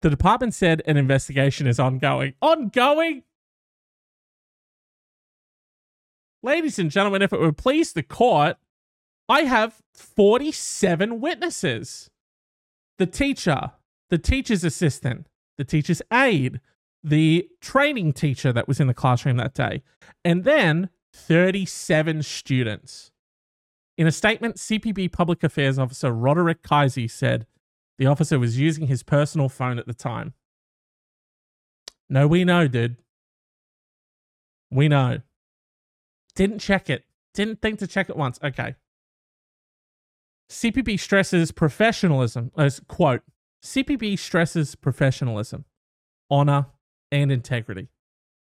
The 0.02 0.10
department 0.10 0.52
said 0.52 0.82
an 0.86 0.98
investigation 0.98 1.66
is 1.66 1.80
ongoing. 1.80 2.34
Ongoing? 2.42 3.22
Ladies 6.42 6.78
and 6.78 6.90
gentlemen, 6.90 7.22
if 7.22 7.32
it 7.32 7.40
would 7.40 7.56
please 7.56 7.94
the 7.94 8.02
court, 8.02 8.58
I 9.30 9.44
have 9.44 9.80
47 9.94 11.20
witnesses 11.20 12.10
the 12.98 13.06
teacher, 13.06 13.72
the 14.10 14.18
teacher's 14.18 14.64
assistant, 14.64 15.26
the 15.58 15.64
teacher's 15.64 16.02
aide, 16.12 16.60
the 17.02 17.48
training 17.60 18.12
teacher 18.12 18.52
that 18.52 18.66
was 18.66 18.80
in 18.80 18.86
the 18.86 18.94
classroom 18.94 19.36
that 19.36 19.54
day, 19.54 19.82
and 20.24 20.44
then 20.44 20.88
37 21.12 22.22
students. 22.22 23.10
In 23.96 24.06
a 24.06 24.12
statement, 24.12 24.56
CPB 24.56 25.12
Public 25.12 25.44
Affairs 25.44 25.78
Officer 25.78 26.12
Roderick 26.12 26.62
Kaiser 26.62 27.08
said 27.08 27.46
the 27.98 28.06
officer 28.06 28.38
was 28.38 28.58
using 28.58 28.88
his 28.88 29.02
personal 29.02 29.48
phone 29.48 29.78
at 29.78 29.86
the 29.86 29.94
time. 29.94 30.34
No, 32.08 32.26
we 32.26 32.44
know, 32.44 32.66
dude. 32.66 32.96
We 34.70 34.88
know. 34.88 35.20
Didn't 36.34 36.58
check 36.58 36.90
it. 36.90 37.04
Didn't 37.32 37.62
think 37.62 37.78
to 37.78 37.86
check 37.86 38.08
it 38.08 38.16
once. 38.16 38.38
Okay. 38.42 38.74
CPB 40.50 40.98
stresses 40.98 41.52
professionalism 41.52 42.50
as 42.56 42.80
quote, 42.88 43.22
CPB 43.62 44.18
stresses 44.18 44.74
professionalism, 44.74 45.64
honor, 46.30 46.66
and 47.10 47.32
integrity, 47.32 47.88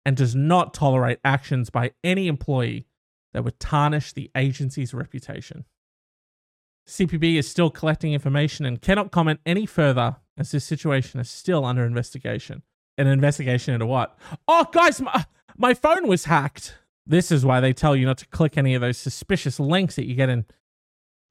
and 0.04 0.16
does 0.16 0.34
not 0.34 0.74
tolerate 0.74 1.20
actions 1.24 1.70
by 1.70 1.92
any 2.02 2.26
employee 2.26 2.86
that 3.32 3.44
would 3.44 3.60
tarnish 3.60 4.12
the 4.12 4.30
agency's 4.36 4.92
reputation. 4.92 5.64
CPB 6.88 7.36
is 7.36 7.48
still 7.48 7.70
collecting 7.70 8.12
information 8.12 8.66
and 8.66 8.82
cannot 8.82 9.10
comment 9.10 9.40
any 9.46 9.66
further 9.66 10.16
as 10.36 10.50
this 10.50 10.64
situation 10.64 11.20
is 11.20 11.30
still 11.30 11.64
under 11.64 11.84
investigation. 11.84 12.62
An 12.98 13.06
investigation 13.06 13.74
into 13.74 13.86
what? 13.86 14.18
Oh, 14.46 14.66
guys, 14.72 15.00
my, 15.00 15.24
my 15.56 15.74
phone 15.74 16.06
was 16.06 16.26
hacked. 16.26 16.76
This 17.06 17.32
is 17.32 17.44
why 17.44 17.60
they 17.60 17.72
tell 17.72 17.96
you 17.96 18.06
not 18.06 18.18
to 18.18 18.26
click 18.28 18.56
any 18.56 18.74
of 18.74 18.80
those 18.80 18.98
suspicious 18.98 19.58
links 19.58 19.96
that 19.96 20.06
you 20.06 20.14
get 20.14 20.28
in 20.28 20.44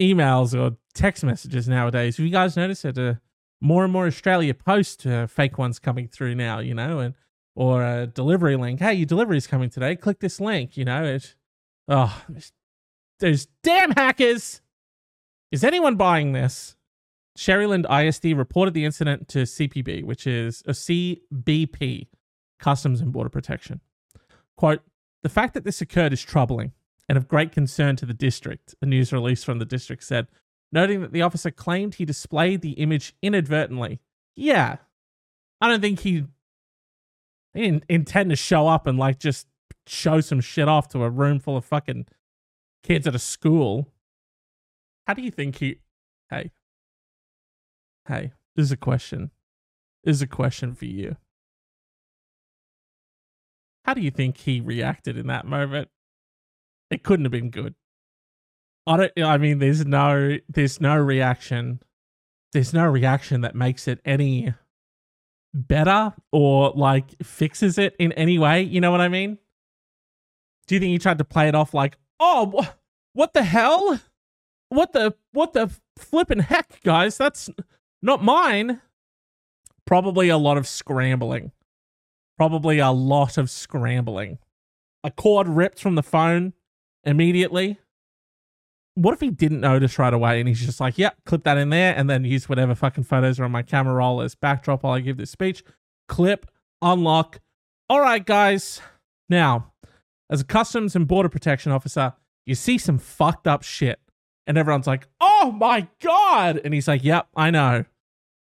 emails 0.02 0.58
or 0.60 0.78
text 0.94 1.24
messages 1.24 1.68
nowadays. 1.68 2.18
Have 2.18 2.26
you 2.26 2.32
guys 2.32 2.56
noticed 2.56 2.84
that 2.84 2.98
uh, 2.98 3.16
more 3.62 3.84
and 3.84 3.94
more 3.94 4.08
Australia 4.08 4.54
Post 4.54 5.06
uh, 5.08 5.28
fake 5.28 5.58
ones 5.58 5.80
coming 5.80 6.08
through 6.08 6.36
now, 6.36 6.60
you 6.60 6.74
know, 6.74 7.00
and 7.00 7.16
or 7.56 7.84
a 7.84 8.08
delivery 8.08 8.56
link. 8.56 8.80
Hey, 8.80 8.94
your 8.94 9.06
delivery 9.06 9.38
is 9.38 9.48
coming 9.48 9.70
today. 9.70 9.96
Click 9.96 10.20
this 10.20 10.40
link, 10.40 10.76
you 10.76 10.86
know. 10.86 11.04
It, 11.04 11.36
oh, 11.88 12.24
those 13.20 13.48
damn 13.64 13.92
hackers. 13.92 14.62
Is 15.52 15.64
anyone 15.64 15.96
buying 15.96 16.34
this? 16.34 16.76
Sharyland 17.38 17.86
ISD 17.90 18.38
reported 18.38 18.74
the 18.74 18.86
incident 18.86 19.28
to 19.30 19.44
CPB, 19.44 20.04
which 20.04 20.28
is 20.28 20.62
a 20.68 20.72
CBP, 20.72 22.08
Customs 22.60 23.02
and 23.02 23.12
Border 23.12 23.30
Protection. 23.30 23.82
Quote, 24.56 24.82
the 25.24 25.30
fact 25.30 25.54
that 25.54 25.64
this 25.64 25.82
occurred 25.82 26.14
is 26.14 26.22
troubling 26.22 26.74
and 27.10 27.18
of 27.18 27.28
great 27.28 27.52
concern 27.52 27.96
to 27.98 28.06
the 28.06 28.14
district, 28.14 28.76
a 28.82 28.86
news 28.86 29.12
release 29.12 29.44
from 29.44 29.60
the 29.60 29.66
district 29.66 30.04
said, 30.04 30.28
noting 30.72 31.02
that 31.02 31.12
the 31.12 31.22
officer 31.22 31.52
claimed 31.52 31.96
he 31.96 32.06
displayed 32.06 32.62
the 32.62 32.72
image 32.72 33.14
inadvertently. 33.22 34.00
Yeah. 34.36 34.78
I 35.62 35.68
don't 35.68 35.82
think 35.82 36.00
he, 36.00 36.26
he 37.54 37.62
didn't 37.62 37.84
intend 37.90 38.30
to 38.30 38.36
show 38.36 38.68
up 38.68 38.88
and 38.88 38.98
like 38.98 39.20
just 39.20 39.48
show 39.86 40.22
some 40.22 40.42
shit 40.42 40.68
off 40.68 40.88
to 40.90 41.04
a 41.04 41.10
room 41.10 41.40
full 41.40 41.58
of 41.58 41.66
fucking 41.66 42.08
kids 42.84 43.06
at 43.06 43.16
a 43.16 43.20
school. 43.20 43.88
How 45.08 45.14
do 45.14 45.22
you 45.22 45.32
think 45.32 45.58
he. 45.58 45.80
Hey. 46.30 46.52
Hey, 48.08 48.32
this 48.56 48.66
is 48.66 48.72
a 48.72 48.78
question. 48.78 49.32
This 50.04 50.16
is 50.16 50.22
a 50.22 50.28
question 50.28 50.74
for 50.74 50.86
you. 50.86 51.18
How 53.86 53.94
do 53.94 54.02
you 54.02 54.12
think 54.12 54.38
he 54.38 54.62
reacted 54.62 55.18
in 55.18 55.28
that 55.28 55.46
moment? 55.46 55.90
It 56.94 57.04
couldn't 57.04 57.26
have 57.26 57.32
been 57.32 57.50
good. 57.50 57.74
I 58.86 58.98
don't 58.98 59.12
I 59.22 59.38
mean 59.38 59.60
there's 59.60 59.86
no 59.86 60.38
there's 60.48 60.80
no 60.80 60.96
reaction. 60.98 61.82
There's 62.52 62.74
no 62.74 62.86
reaction 62.86 63.42
that 63.42 63.56
makes 63.56 63.88
it 63.88 64.00
any 64.06 64.54
better 65.54 66.14
or 66.32 66.72
like 66.76 67.24
fixes 67.24 67.78
it 67.78 67.96
in 67.98 68.12
any 68.14 68.38
way, 68.38 68.62
you 68.62 68.80
know 68.80 68.92
what 68.92 69.02
I 69.02 69.08
mean? 69.08 69.38
Do 70.68 70.76
you 70.76 70.80
think 70.80 70.92
he 70.92 71.00
tried 71.00 71.18
to 71.18 71.26
play 71.26 71.48
it 71.48 71.56
off 71.56 71.74
like, 71.74 71.98
"Oh, 72.20 72.68
what 73.14 73.34
the 73.34 73.44
hell? 73.44 74.00
What 74.70 74.94
the 74.94 75.16
what 75.32 75.54
the 75.54 75.72
flipping 75.98 76.40
heck, 76.40 76.82
guys? 76.84 77.18
That's 77.18 77.50
not 78.02 78.24
mine." 78.24 78.82
Probably 79.86 80.30
a 80.30 80.38
lot 80.38 80.58
of 80.58 80.68
scrambling. 80.68 81.52
Probably 82.38 82.80
a 82.80 82.92
lot 82.92 83.38
of 83.38 83.50
scrambling. 83.50 84.38
A 85.04 85.12
cord 85.12 85.48
ripped 85.48 85.80
from 85.82 85.96
the 85.96 86.04
phone 86.04 86.54
immediately. 87.04 87.80
What 88.96 89.14
if 89.14 89.22
he 89.22 89.32
didn't 89.32 89.62
notice 89.62 89.98
right 89.98 90.14
away 90.14 90.40
and 90.40 90.48
he's 90.48 90.64
just 90.64 90.80
like, 90.80 90.98
yeah, 90.98 91.12
clip 91.26 91.44
that 91.46 91.58
in 91.58 91.70
there 91.70 91.96
and 91.96 92.10
then 92.10 92.24
use 92.26 92.48
whatever 92.48 92.76
fucking 92.76 93.06
photos 93.06 93.40
are 93.40 93.46
on 93.46 93.52
my 93.52 93.64
camera 93.64 93.96
roll 93.96 94.22
as 94.22 94.36
backdrop 94.36 94.84
while 94.84 94.94
I 94.94 95.00
give 95.00 95.18
this 95.18 95.32
speech? 95.32 95.64
Clip, 96.08 96.46
unlock. 96.82 97.40
All 97.90 98.02
right, 98.02 98.24
guys. 98.24 98.82
Now, 99.30 99.72
as 100.30 100.42
a 100.42 100.46
customs 100.46 100.96
and 100.96 101.08
border 101.08 101.30
protection 101.30 101.72
officer, 101.72 102.14
you 102.46 102.56
see 102.56 102.78
some 102.78 103.00
fucked 103.00 103.48
up 103.48 103.64
shit. 103.64 104.00
And 104.46 104.58
everyone's 104.58 104.88
like, 104.88 105.08
oh 105.22 105.56
my 105.58 105.88
God. 106.02 106.62
And 106.64 106.74
he's 106.74 106.88
like, 106.88 107.04
yep, 107.04 107.28
I 107.36 107.50
know. 107.50 107.86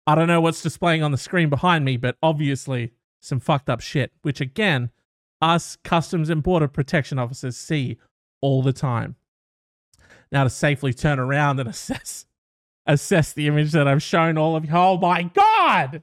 I 0.06 0.14
don't 0.14 0.28
know 0.28 0.40
what's 0.40 0.62
displaying 0.62 1.02
on 1.02 1.12
the 1.12 1.18
screen 1.18 1.50
behind 1.50 1.84
me, 1.84 1.96
but 1.96 2.16
obviously 2.22 2.92
some 3.20 3.38
fucked 3.38 3.68
up 3.68 3.80
shit, 3.80 4.12
which 4.22 4.40
again, 4.40 4.90
us 5.42 5.76
customs 5.84 6.30
and 6.30 6.42
border 6.42 6.68
protection 6.68 7.18
officers 7.18 7.56
see 7.56 7.98
all 8.40 8.62
the 8.62 8.72
time. 8.72 9.16
Now 10.32 10.44
to 10.44 10.50
safely 10.50 10.92
turn 10.92 11.18
around 11.18 11.60
and 11.60 11.68
assess 11.68 12.26
assess 12.86 13.32
the 13.32 13.46
image 13.46 13.72
that 13.72 13.86
I've 13.86 14.02
shown 14.02 14.38
all 14.38 14.56
of 14.56 14.64
you. 14.64 14.70
Oh 14.72 14.98
my 14.98 15.22
god! 15.22 16.02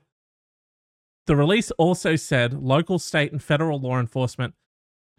The 1.25 1.35
release 1.35 1.71
also 1.71 2.15
said 2.15 2.53
local, 2.53 2.99
state, 2.99 3.31
and 3.31 3.43
federal 3.43 3.79
law 3.79 3.99
enforcement 3.99 4.53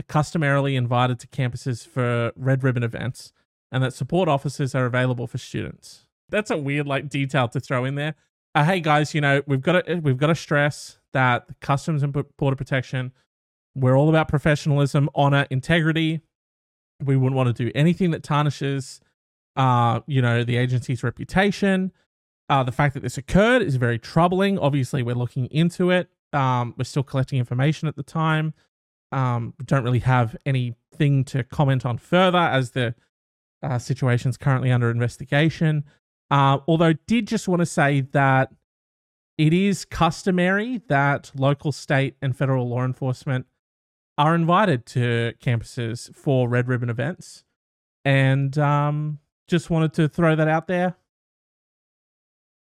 are 0.01 0.05
customarily 0.05 0.77
invited 0.77 1.19
to 1.21 1.27
campuses 1.29 1.87
for 1.87 2.33
red 2.37 2.63
ribbon 2.63 2.83
events, 2.83 3.33
and 3.71 3.83
that 3.83 3.93
support 3.93 4.29
officers 4.29 4.75
are 4.75 4.87
available 4.87 5.27
for 5.27 5.39
students. 5.39 6.07
That's 6.31 6.51
a 6.51 6.57
weird 6.57 6.87
like 6.87 7.09
detail 7.09 7.49
to 7.49 7.61
throw 7.61 7.85
in 7.85 7.95
there. 7.95 8.15
Uh, 8.55 8.65
hey 8.65 8.81
guys, 8.81 9.15
you 9.15 9.21
know 9.21 9.43
we've 9.47 9.61
got 9.61 9.85
to 9.85 9.97
we've 9.97 10.19
got 10.19 10.29
to 10.29 10.35
stress 10.35 10.99
that 11.13 11.47
customs 11.61 12.03
and 12.03 12.13
border 12.37 12.57
protection, 12.57 13.13
we're 13.75 13.97
all 13.97 14.09
about 14.09 14.29
professionalism, 14.29 15.09
honor, 15.15 15.47
integrity, 15.51 16.21
we 17.05 17.17
wouldn't 17.17 17.37
want 17.37 17.55
to 17.55 17.65
do 17.65 17.71
anything 17.75 18.11
that 18.11 18.23
tarnishes, 18.23 19.01
uh, 19.57 20.01
you 20.07 20.21
know, 20.23 20.45
the 20.45 20.57
agency's 20.57 21.03
reputation. 21.03 21.93
Uh, 22.49 22.63
the 22.63 22.73
fact 22.73 22.95
that 22.95 23.01
this 23.01 23.19
occurred 23.19 23.63
is 23.63 23.77
very 23.77 23.99
troubling. 23.99 24.59
Obviously, 24.59 25.03
we're 25.03 25.15
looking 25.15 25.47
into 25.47 25.91
it. 25.91 26.09
Um, 26.33 26.75
we're 26.77 26.85
still 26.85 27.03
collecting 27.03 27.39
information 27.39 27.89
at 27.89 27.97
the 27.97 28.03
time. 28.03 28.55
Um, 29.13 29.55
we 29.59 29.65
don't 29.65 29.85
really 29.85 30.01
have 30.01 30.37
anything 30.45 31.25
to 31.27 31.45
comment 31.45 31.87
on 31.87 31.99
further 31.99 32.39
as 32.39 32.71
the 32.71 32.95
uh, 33.63 33.79
situation 33.79 34.31
is 34.31 34.37
currently 34.37 34.71
under 34.71 34.91
investigation. 34.91 35.85
Uh, 36.31 36.59
although, 36.67 36.93
did 37.07 37.27
just 37.27 37.49
want 37.49 37.61
to 37.61 37.67
say 37.67 38.03
that 38.13 38.53
it 39.39 39.55
is 39.55 39.85
customary 39.85 40.83
that 40.89 41.31
local, 41.35 41.73
state, 41.73 42.17
and 42.21 42.37
federal 42.37 42.69
law 42.69 42.85
enforcement 42.85 43.47
are 44.19 44.35
invited 44.35 44.85
to 44.85 45.33
campuses 45.41 46.15
for 46.15 46.49
red 46.49 46.69
ribbon 46.69 46.91
events. 46.91 47.45
And 48.05 48.59
um, 48.59 49.21
just 49.47 49.71
wanted 49.71 49.95
to 49.95 50.09
throw 50.09 50.35
that 50.35 50.49
out 50.49 50.67
there. 50.67 50.97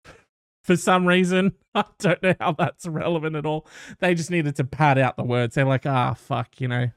For 0.64 0.78
some 0.78 1.08
reason, 1.08 1.54
I 1.76 1.84
don't 2.00 2.24
know 2.24 2.36
how 2.40 2.54
that's 2.54 2.88
relevant 2.88 3.36
at 3.36 3.46
all. 3.46 3.68
They 4.00 4.16
just 4.16 4.32
needed 4.32 4.56
to 4.56 4.64
pad 4.64 4.98
out 4.98 5.18
the 5.18 5.24
words. 5.24 5.56
They're 5.56 5.66
like, 5.66 5.86
ah, 5.86 6.14
fuck, 6.14 6.62
you 6.62 6.68
know, 6.68 6.92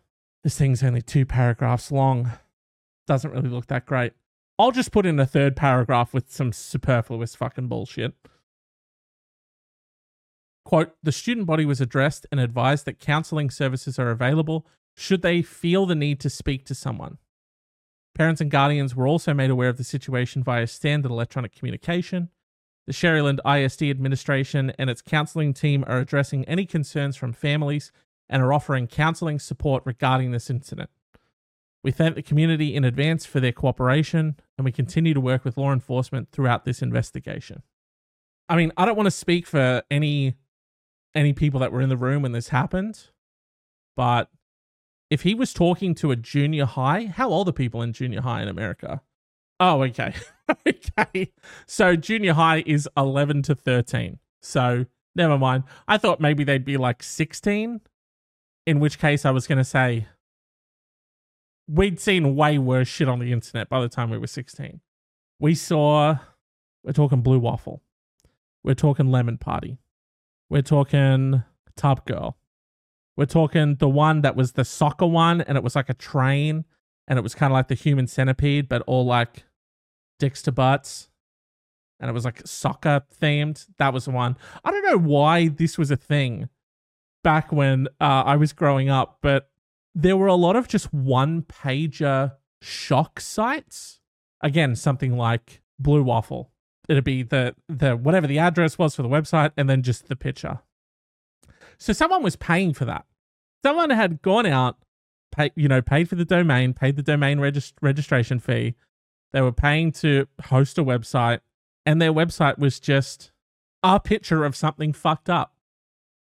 this 0.44 0.56
thing's 0.56 0.82
only 0.82 1.02
two 1.02 1.26
paragraphs 1.26 1.90
long. 1.90 2.30
Doesn't 3.06 3.32
really 3.32 3.49
look 3.49 3.66
that 3.66 3.87
great. 3.87 4.12
I'll 4.58 4.70
just 4.70 4.92
put 4.92 5.04
in 5.04 5.18
a 5.18 5.26
third 5.26 5.56
paragraph 5.56 6.14
with 6.14 6.30
some 6.30 6.52
superfluous 6.52 7.34
fucking 7.34 7.66
bullshit. 7.66 8.14
Quote 10.64 10.94
The 11.02 11.12
student 11.12 11.47
body 11.47 11.64
was 11.64 11.80
addressed 11.80 12.26
and 12.30 12.40
advised 12.40 12.87
that 12.87 13.00
counseling 13.00 13.50
services 13.50 13.99
are 13.99 14.11
available 14.11 14.66
should 14.97 15.23
they 15.23 15.42
feel 15.42 15.87
the 15.87 15.94
need 15.94 16.21
to 16.21 16.30
speak 16.30 16.64
to 16.66 16.75
someone. 16.75 17.18
Parents 18.14 18.40
and 18.40 18.50
guardians 18.50 18.94
were 18.94 19.09
also 19.09 19.35
made 19.35 19.50
aware 19.50 19.68
of 19.68 19.76
the 19.76 19.85
situation 19.85 20.42
via 20.42 20.66
standard 20.66 21.11
electronic 21.11 21.54
communication. 21.54 22.30
The 22.87 22.92
Sharyland 22.92 23.40
ISD 23.44 23.85
administration 23.85 24.73
and 24.78 24.88
its 24.88 25.02
counseling 25.02 25.52
team 25.52 25.85
are 25.88 25.99
addressing 25.99 26.44
any 26.44 26.64
concerns 26.64 27.16
from 27.16 27.33
families 27.33 27.90
and 28.28 28.42
are 28.42 28.52
offering 28.52 28.87
counseling 28.87 29.38
support 29.38 29.83
regarding 29.85 30.30
this 30.30 30.49
incident. 30.49 30.90
We 31.83 31.90
thank 31.90 32.14
the 32.14 32.23
community 32.23 32.75
in 32.75 32.85
advance 32.85 33.26
for 33.26 33.40
their 33.40 33.52
cooperation 33.52 34.37
and 34.56 34.64
we 34.64 34.73
continue 34.73 35.12
to 35.12 35.21
work 35.21 35.44
with 35.44 35.59
law 35.59 35.73
enforcement 35.73 36.30
throughout 36.30 36.64
this 36.64 36.83
investigation. 36.83 37.62
I 38.49 38.56
mean, 38.56 38.73
I 38.76 38.85
don't 38.85 38.97
want 38.97 39.06
to 39.06 39.11
speak 39.11 39.47
for 39.47 39.83
any 39.90 40.37
any 41.14 41.33
people 41.33 41.61
that 41.61 41.73
were 41.73 41.80
in 41.80 41.88
the 41.88 41.97
room 41.97 42.23
when 42.23 42.33
this 42.33 42.49
happened, 42.49 43.09
but 43.97 44.28
if 45.11 45.23
he 45.23 45.35
was 45.35 45.52
talking 45.52 45.94
to 45.97 46.11
a 46.11 46.16
junior 46.16 46.64
high, 46.64 47.06
how 47.06 47.28
old 47.28 47.49
are 47.49 47.52
people 47.52 47.83
in 47.83 47.92
junior 47.92 48.21
high 48.23 48.42
in 48.42 48.49
America? 48.49 49.02
Oh, 49.61 49.83
okay. 49.83 50.14
okay. 50.66 51.33
So 51.66 51.97
junior 51.97 52.33
high 52.33 52.64
is 52.66 52.88
11 52.97 53.42
to 53.42 53.54
13. 53.54 54.18
So 54.42 54.87
never 55.14 55.38
mind. 55.38 55.64
I 55.87 55.99
thought 55.99 56.21
maybe 56.21 56.44
they'd 56.44 56.64
be 56.64 56.76
like 56.76 57.02
16, 57.02 57.80
in 58.66 58.80
which 58.80 58.99
case 58.99 59.25
I 59.25 59.30
was 59.30 59.47
going 59.47 59.59
to 59.59 59.64
say 59.64 60.09
we'd 61.68 62.00
seen 62.00 62.35
way 62.35 62.59
worse 62.59 62.88
shit 62.88 63.09
on 63.09 63.21
the 63.21 63.33
internet 63.33 63.68
by 63.68 63.80
the 63.80 63.88
time 63.88 64.11
we 64.11 64.18
were 64.18 64.26
16. 64.26 64.80
We 65.38 65.54
saw, 65.54 66.16
we're 66.83 66.92
talking 66.92 67.23
Blue 67.23 67.38
Waffle. 67.38 67.83
We're 68.62 68.75
talking 68.75 69.11
Lemon 69.11 69.38
Party. 69.38 69.78
We're 70.50 70.62
talking 70.62 71.42
Tub 71.76 72.04
Girl. 72.06 72.36
We're 73.16 73.26
talking 73.26 73.76
the 73.76 73.88
one 73.88 74.22
that 74.22 74.36
was 74.36 74.52
the 74.52 74.64
soccer 74.64 75.06
one, 75.06 75.40
and 75.40 75.56
it 75.56 75.64
was 75.64 75.76
like 75.76 75.88
a 75.88 75.94
train, 75.94 76.64
and 77.06 77.18
it 77.18 77.22
was 77.22 77.34
kind 77.34 77.52
of 77.52 77.54
like 77.54 77.68
the 77.68 77.74
human 77.74 78.06
centipede, 78.06 78.68
but 78.68 78.82
all 78.86 79.06
like 79.06 79.44
dicks 80.18 80.42
to 80.42 80.52
butts. 80.52 81.10
And 82.00 82.10
it 82.10 82.12
was 82.12 82.24
like 82.24 82.46
soccer 82.46 83.02
themed. 83.20 83.66
That 83.78 83.94
was 83.94 84.06
the 84.06 84.10
one. 84.10 84.36
I 84.64 84.70
don't 84.70 84.84
know 84.84 84.98
why 84.98 85.48
this 85.48 85.78
was 85.78 85.90
a 85.90 85.96
thing 85.96 86.48
back 87.22 87.52
when 87.52 87.88
uh, 88.00 88.22
I 88.26 88.36
was 88.36 88.52
growing 88.52 88.90
up, 88.90 89.18
but 89.22 89.50
there 89.94 90.16
were 90.16 90.26
a 90.26 90.34
lot 90.34 90.56
of 90.56 90.68
just 90.68 90.92
one 90.92 91.42
pager 91.42 92.32
shock 92.60 93.20
sites. 93.20 94.00
Again, 94.40 94.76
something 94.76 95.16
like 95.16 95.62
Blue 95.78 96.02
Waffle 96.02 96.50
it'd 96.88 97.04
be 97.04 97.22
the 97.22 97.54
the 97.68 97.96
whatever 97.96 98.26
the 98.26 98.38
address 98.38 98.78
was 98.78 98.94
for 98.94 99.02
the 99.02 99.08
website 99.08 99.52
and 99.56 99.68
then 99.68 99.82
just 99.82 100.08
the 100.08 100.16
picture. 100.16 100.61
So 101.78 101.92
someone 101.92 102.22
was 102.22 102.37
paying 102.37 102.72
for 102.72 102.85
that. 102.85 103.04
Someone 103.64 103.90
had 103.90 104.22
gone 104.22 104.46
out, 104.46 104.76
pay, 105.32 105.50
you 105.56 105.68
know, 105.68 105.82
paid 105.82 106.09
for 106.09 106.14
the 106.14 106.24
domain, 106.24 106.74
paid 106.74 106.96
the 106.96 107.02
domain 107.02 107.38
regist- 107.38 107.72
registration 107.80 108.38
fee. 108.38 108.74
They 109.32 109.40
were 109.40 109.52
paying 109.52 109.90
to 109.92 110.28
host 110.44 110.78
a 110.78 110.85
website, 110.85 111.40
and 111.85 112.00
their 112.00 112.12
website 112.12 112.59
was 112.59 112.78
just 112.78 113.32
a 113.82 113.98
picture 113.98 114.44
of 114.44 114.54
something 114.54 114.92
fucked 114.92 115.28
up. 115.28 115.54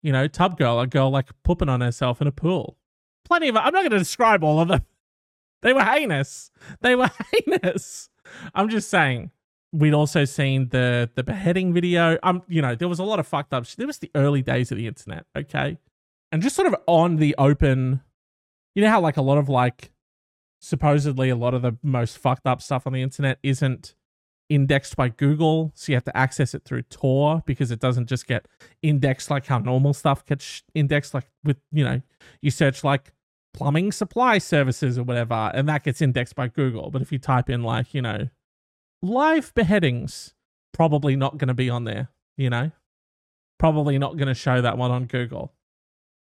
You 0.02 0.12
know, 0.12 0.28
tub 0.28 0.58
girl, 0.58 0.80
a 0.80 0.88
girl 0.88 1.10
like 1.10 1.30
pooping 1.44 1.70
on 1.70 1.82
herself 1.82 2.22
in 2.22 2.28
a 2.28 2.32
pool. 2.32 2.78
Plenty 3.26 3.50
of. 3.50 3.58
I'm 3.58 3.74
not 3.74 3.82
going 3.82 3.92
to 3.92 4.00
describe 4.00 4.44
all 4.44 4.60
of 4.60 4.68
them. 4.68 4.82
They 5.64 5.74
were 5.74 5.84
heinous. 5.84 6.50
They 6.82 6.96
were 6.96 7.12
heinous. 7.32 8.10
I'm 8.56 8.68
just 8.68 8.90
saying 8.90 9.30
we'd 9.72 9.94
also 9.94 10.26
seen 10.26 10.70
the 10.70 11.10
the 11.16 11.24
beheading 11.24 11.74
video. 11.74 12.18
Um, 12.24 12.44
you 12.48 12.62
know, 12.62 12.76
there 12.76 12.88
was 12.88 13.00
a 13.00 13.04
lot 13.04 13.20
of 13.20 13.28
fucked 13.28 13.54
up. 13.54 13.66
Shit. 13.66 13.78
There 13.78 13.88
was 13.88 14.00
the 14.00 14.12
early 14.16 14.42
days 14.42 14.72
of 14.72 14.78
the 14.78 14.88
internet, 14.88 15.26
okay, 15.36 15.78
and 16.32 16.42
just 16.42 16.56
sort 16.56 16.68
of 16.68 16.76
on 16.88 17.18
the 17.18 17.36
open. 17.38 18.02
You 18.76 18.84
know 18.84 18.90
how 18.90 19.02
like 19.02 19.18
a 19.18 19.22
lot 19.22 19.38
of 19.38 19.50
like 19.50 19.92
supposedly 20.60 21.30
a 21.30 21.36
lot 21.36 21.54
of 21.54 21.62
the 21.62 21.78
most 21.82 22.18
fucked 22.18 22.46
up 22.46 22.62
stuff 22.62 22.86
on 22.86 22.94
the 22.94 23.02
internet 23.02 23.40
isn't 23.44 23.96
indexed 24.50 24.96
by 24.96 25.10
Google, 25.10 25.72
so 25.76 25.92
you 25.92 25.96
have 25.96 26.04
to 26.06 26.16
access 26.16 26.54
it 26.54 26.64
through 26.64 26.84
Tor 26.84 27.42
because 27.46 27.72
it 27.72 27.80
doesn't 27.80 28.08
just 28.08 28.28
get 28.28 28.48
indexed 28.82 29.30
like 29.30 29.46
how 29.46 29.60
normal 29.60 29.94
stuff 29.94 30.26
gets 30.26 30.64
indexed. 30.74 31.14
Like 31.14 31.28
with 31.44 31.58
you 31.72 31.84
know, 31.84 32.02
you 32.42 32.52
search 32.52 32.84
like 32.84 33.14
plumbing 33.54 33.92
supply 33.92 34.38
services 34.38 34.98
or 34.98 35.04
whatever, 35.04 35.52
and 35.54 35.68
that 35.68 35.84
gets 35.84 36.02
indexed 36.02 36.36
by 36.36 36.48
Google. 36.48 36.92
But 36.92 37.02
if 37.02 37.12
you 37.12 37.20
type 37.20 37.50
in 37.50 37.64
like 37.64 37.94
you 37.94 38.02
know 38.02 38.30
live 39.02 39.54
beheadings 39.54 40.34
probably 40.74 41.16
not 41.16 41.38
going 41.38 41.48
to 41.48 41.54
be 41.54 41.70
on 41.70 41.84
there, 41.84 42.10
you 42.38 42.50
know? 42.50 42.72
Probably 43.60 43.98
not 43.98 44.18
going 44.18 44.28
to 44.28 44.34
show 44.34 44.62
that 44.62 44.78
one 44.78 44.92
on 44.92 45.06
Google. 45.06 45.54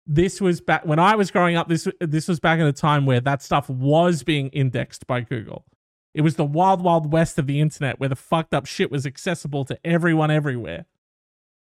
This 0.07 0.41
was 0.41 0.61
back 0.61 0.87
when 0.87 0.99
I 0.99 1.15
was 1.15 1.31
growing 1.31 1.57
up 1.57 1.69
this 1.69 1.87
this 2.01 2.29
was 2.29 2.41
back 2.41 2.59
in 2.59 2.67
a 2.67 2.73
time 2.73 3.05
where 3.05 3.21
that 3.21 3.43
stuff 3.43 3.69
was 3.69 4.23
being 4.23 4.49
indexed 4.49 5.07
by 5.07 5.21
Google. 5.21 5.67
It 6.15 6.23
was 6.23 6.37
the 6.37 6.47
wild 6.47 6.83
wild 6.83 7.13
west 7.13 7.39
of 7.39 7.47
the 7.47 7.61
internet 7.61 8.01
where 8.01 8.09
the 8.09 8.17
fucked 8.17 8.55
up 8.55 8.65
shit 8.65 8.91
was 8.91 9.05
accessible 9.05 9.67
to 9.67 9.79
everyone 9.85 10.31
everywhere. 10.31 10.87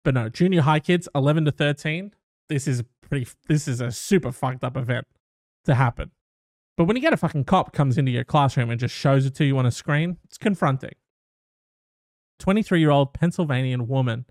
But 0.04 0.14
no, 0.16 0.28
junior 0.28 0.62
high 0.62 0.82
kids 0.82 1.08
11 1.16 1.46
to 1.46 1.52
13, 1.52 2.14
this 2.50 2.68
is 2.68 2.84
pretty 3.02 3.28
this 3.48 3.68
is 3.68 3.80
a 3.80 3.92
super 3.92 4.34
fucked 4.34 4.64
up 4.64 4.76
event 4.76 5.08
to 5.64 5.76
happen. 5.76 6.12
But 6.76 6.86
when 6.86 6.98
you 6.98 7.02
get 7.02 7.14
a 7.14 7.18
fucking 7.18 7.46
cop 7.46 7.72
comes 7.72 7.98
into 7.98 8.12
your 8.12 8.26
classroom 8.26 8.70
and 8.70 8.80
just 8.80 8.94
shows 8.94 9.26
it 9.26 9.36
to 9.36 9.46
you 9.46 9.58
on 9.58 9.66
a 9.66 9.72
screen, 9.72 10.18
it's 10.26 10.38
confronting. 10.38 10.96
23 12.40 12.80
year 12.80 12.92
old 12.92 13.14
Pennsylvanian 13.14 13.88
woman 13.88 14.26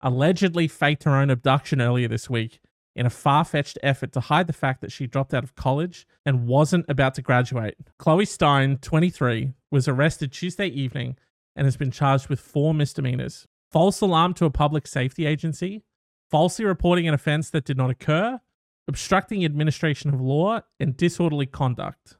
allegedly 0.00 0.68
faked 0.68 1.04
her 1.04 1.14
own 1.16 1.30
abduction 1.30 1.80
earlier 1.80 2.08
this 2.08 2.28
week 2.30 2.60
in 2.94 3.06
a 3.06 3.10
far 3.10 3.44
fetched 3.44 3.78
effort 3.82 4.12
to 4.12 4.20
hide 4.20 4.46
the 4.46 4.52
fact 4.52 4.80
that 4.80 4.90
she 4.90 5.06
dropped 5.06 5.34
out 5.34 5.44
of 5.44 5.54
college 5.54 6.06
and 6.24 6.46
wasn't 6.46 6.86
about 6.88 7.14
to 7.14 7.22
graduate. 7.22 7.76
Chloe 7.98 8.24
Stein, 8.24 8.78
23, 8.78 9.52
was 9.70 9.86
arrested 9.86 10.32
Tuesday 10.32 10.68
evening 10.68 11.16
and 11.54 11.66
has 11.66 11.76
been 11.76 11.90
charged 11.90 12.28
with 12.28 12.40
four 12.40 12.72
misdemeanors 12.72 13.46
false 13.72 14.00
alarm 14.00 14.32
to 14.32 14.46
a 14.46 14.50
public 14.50 14.86
safety 14.86 15.26
agency, 15.26 15.82
falsely 16.30 16.64
reporting 16.64 17.06
an 17.08 17.12
offense 17.12 17.50
that 17.50 17.64
did 17.64 17.76
not 17.76 17.90
occur, 17.90 18.40
obstructing 18.88 19.44
administration 19.44 20.14
of 20.14 20.20
law, 20.20 20.60
and 20.80 20.96
disorderly 20.96 21.46
conduct. 21.46 22.16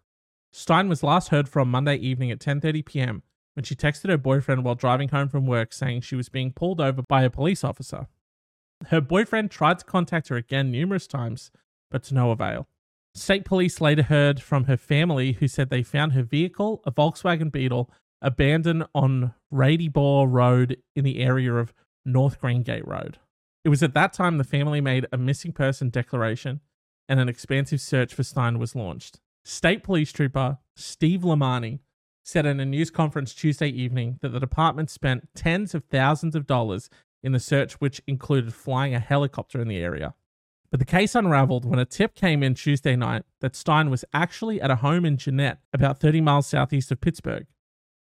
Stein 0.53 0.89
was 0.89 1.03
last 1.03 1.29
heard 1.29 1.49
from 1.49 1.71
Monday 1.71 1.97
evening 1.97 2.31
at 2.31 2.41
10:30 2.41 2.85
p.m 2.85 3.23
when 3.57 3.65
she 3.65 3.75
texted 3.75 4.11
her 4.11 4.19
boyfriend 4.19 4.65
while 4.65 4.75
driving 4.75 5.09
home 5.09 5.29
from 5.29 5.47
work 5.47 5.73
saying 5.73 6.03
she 6.03 6.15
was 6.15 6.29
being 6.29 6.53
pulled 6.53 6.81
over 6.81 7.03
by 7.09 7.23
a 7.23 7.31
police 7.31 7.65
officer. 7.65 8.07
Her 8.89 9.01
boyfriend 9.01 9.51
tried 9.51 9.79
to 9.79 9.85
contact 9.87 10.29
her 10.29 10.37
again 10.37 10.71
numerous 10.71 11.07
times, 11.07 11.51
but 11.91 12.03
to 12.05 12.15
no 12.15 12.31
avail. 12.31 12.69
State 13.15 13.47
police 13.47 13.81
later 13.81 14.03
heard 14.03 14.43
from 14.43 14.65
her 14.65 14.77
family 14.77 15.33
who 15.33 15.49
said 15.49 15.71
they 15.71 15.83
found 15.83 16.13
her 16.13 16.23
vehicle, 16.23 16.83
a 16.85 16.93
Volkswagen 16.93 17.51
Beetle, 17.51 17.91
abandoned 18.21 18.85
on 18.95 19.33
Radibor 19.51 20.27
Road 20.27 20.77
in 20.95 21.05
the 21.05 21.21
area 21.21 21.55
of 21.55 21.73
North 22.05 22.39
Greengate 22.39 22.87
Road. 22.87 23.19
It 23.65 23.71
was 23.71 23.83
at 23.83 23.95
that 23.95 24.13
time 24.13 24.37
the 24.37 24.45
family 24.45 24.83
made 24.83 25.07
a 25.11 25.17
missing 25.17 25.53
person 25.53 25.89
declaration 25.89 26.61
and 27.09 27.19
an 27.19 27.29
expansive 27.29 27.81
search 27.81 28.13
for 28.13 28.23
Stein 28.23 28.59
was 28.59 28.77
launched. 28.77 29.19
State 29.47 29.83
Police 29.83 30.13
Trooper 30.13 30.59
Steve 30.77 31.21
Limani 31.23 31.81
said 32.27 32.45
in 32.45 32.59
a 32.59 32.65
news 32.65 32.91
conference 32.91 33.33
Tuesday 33.33 33.69
evening 33.69 34.19
that 34.21 34.31
the 34.31 34.41
department 34.41 34.91
spent 34.91 35.29
tens 35.37 35.77
of 35.77 35.85
thousands 35.85 36.35
of 36.35 36.45
dollars 36.45 36.91
in 37.23 37.31
the 37.31 37.39
search, 37.39 37.75
which 37.75 38.03
included 38.09 38.53
flying 38.53 38.95
a 38.95 38.99
helicopter 38.99 39.61
in 39.61 39.69
the 39.69 39.79
area. 39.79 40.13
But 40.73 40.81
the 40.81 40.87
case 40.87 41.15
unraveled 41.15 41.65
when 41.65 41.79
a 41.79 41.85
tip 41.85 42.17
came 42.17 42.43
in 42.43 42.55
Tuesday 42.55 42.97
night 42.97 43.23
that 43.41 43.55
Stein 43.55 43.91
was 43.91 44.05
actually 44.13 44.61
at 44.61 44.73
a 44.73 44.77
home 44.77 45.05
in 45.05 45.17
Jeannette, 45.17 45.61
about 45.73 46.01
30 46.01 46.21
miles 46.21 46.49
southeast 46.49 46.91
of 46.91 47.01
Pittsburgh. 47.01 47.47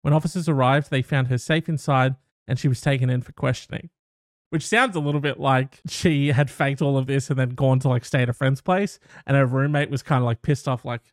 When 0.01 0.13
officers 0.13 0.49
arrived, 0.49 0.91
they 0.91 1.01
found 1.01 1.29
her 1.29 1.37
safe 1.37 1.69
inside 1.69 2.15
and 2.45 2.59
she 2.59 2.67
was 2.67 2.81
taken 2.81 3.09
in 3.09 3.21
for 3.21 3.31
questioning. 3.31 3.89
Which 4.49 4.67
sounds 4.67 4.97
a 4.97 4.99
little 4.99 5.21
bit 5.21 5.39
like 5.39 5.79
she 5.87 6.33
had 6.33 6.51
faked 6.51 6.81
all 6.81 6.97
of 6.97 7.07
this 7.07 7.29
and 7.29 7.39
then 7.39 7.51
gone 7.51 7.79
to 7.79 7.87
like 7.87 8.03
stay 8.03 8.23
at 8.23 8.29
a 8.29 8.33
friend's 8.33 8.59
place, 8.59 8.99
and 9.25 9.37
her 9.37 9.45
roommate 9.45 9.89
was 9.89 10.03
kind 10.03 10.21
of 10.21 10.25
like 10.25 10.41
pissed 10.41 10.67
off, 10.67 10.83
like, 10.83 11.03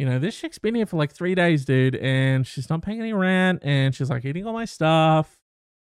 you 0.00 0.06
know, 0.06 0.18
this 0.18 0.40
chick's 0.40 0.58
been 0.58 0.74
here 0.74 0.86
for 0.86 0.96
like 0.96 1.12
three 1.12 1.34
days, 1.34 1.66
dude, 1.66 1.94
and 1.96 2.46
she's 2.46 2.70
not 2.70 2.80
paying 2.80 3.00
any 3.00 3.12
rent, 3.12 3.60
and 3.62 3.94
she's 3.94 4.08
like 4.08 4.24
eating 4.24 4.46
all 4.46 4.54
my 4.54 4.64
stuff. 4.64 5.36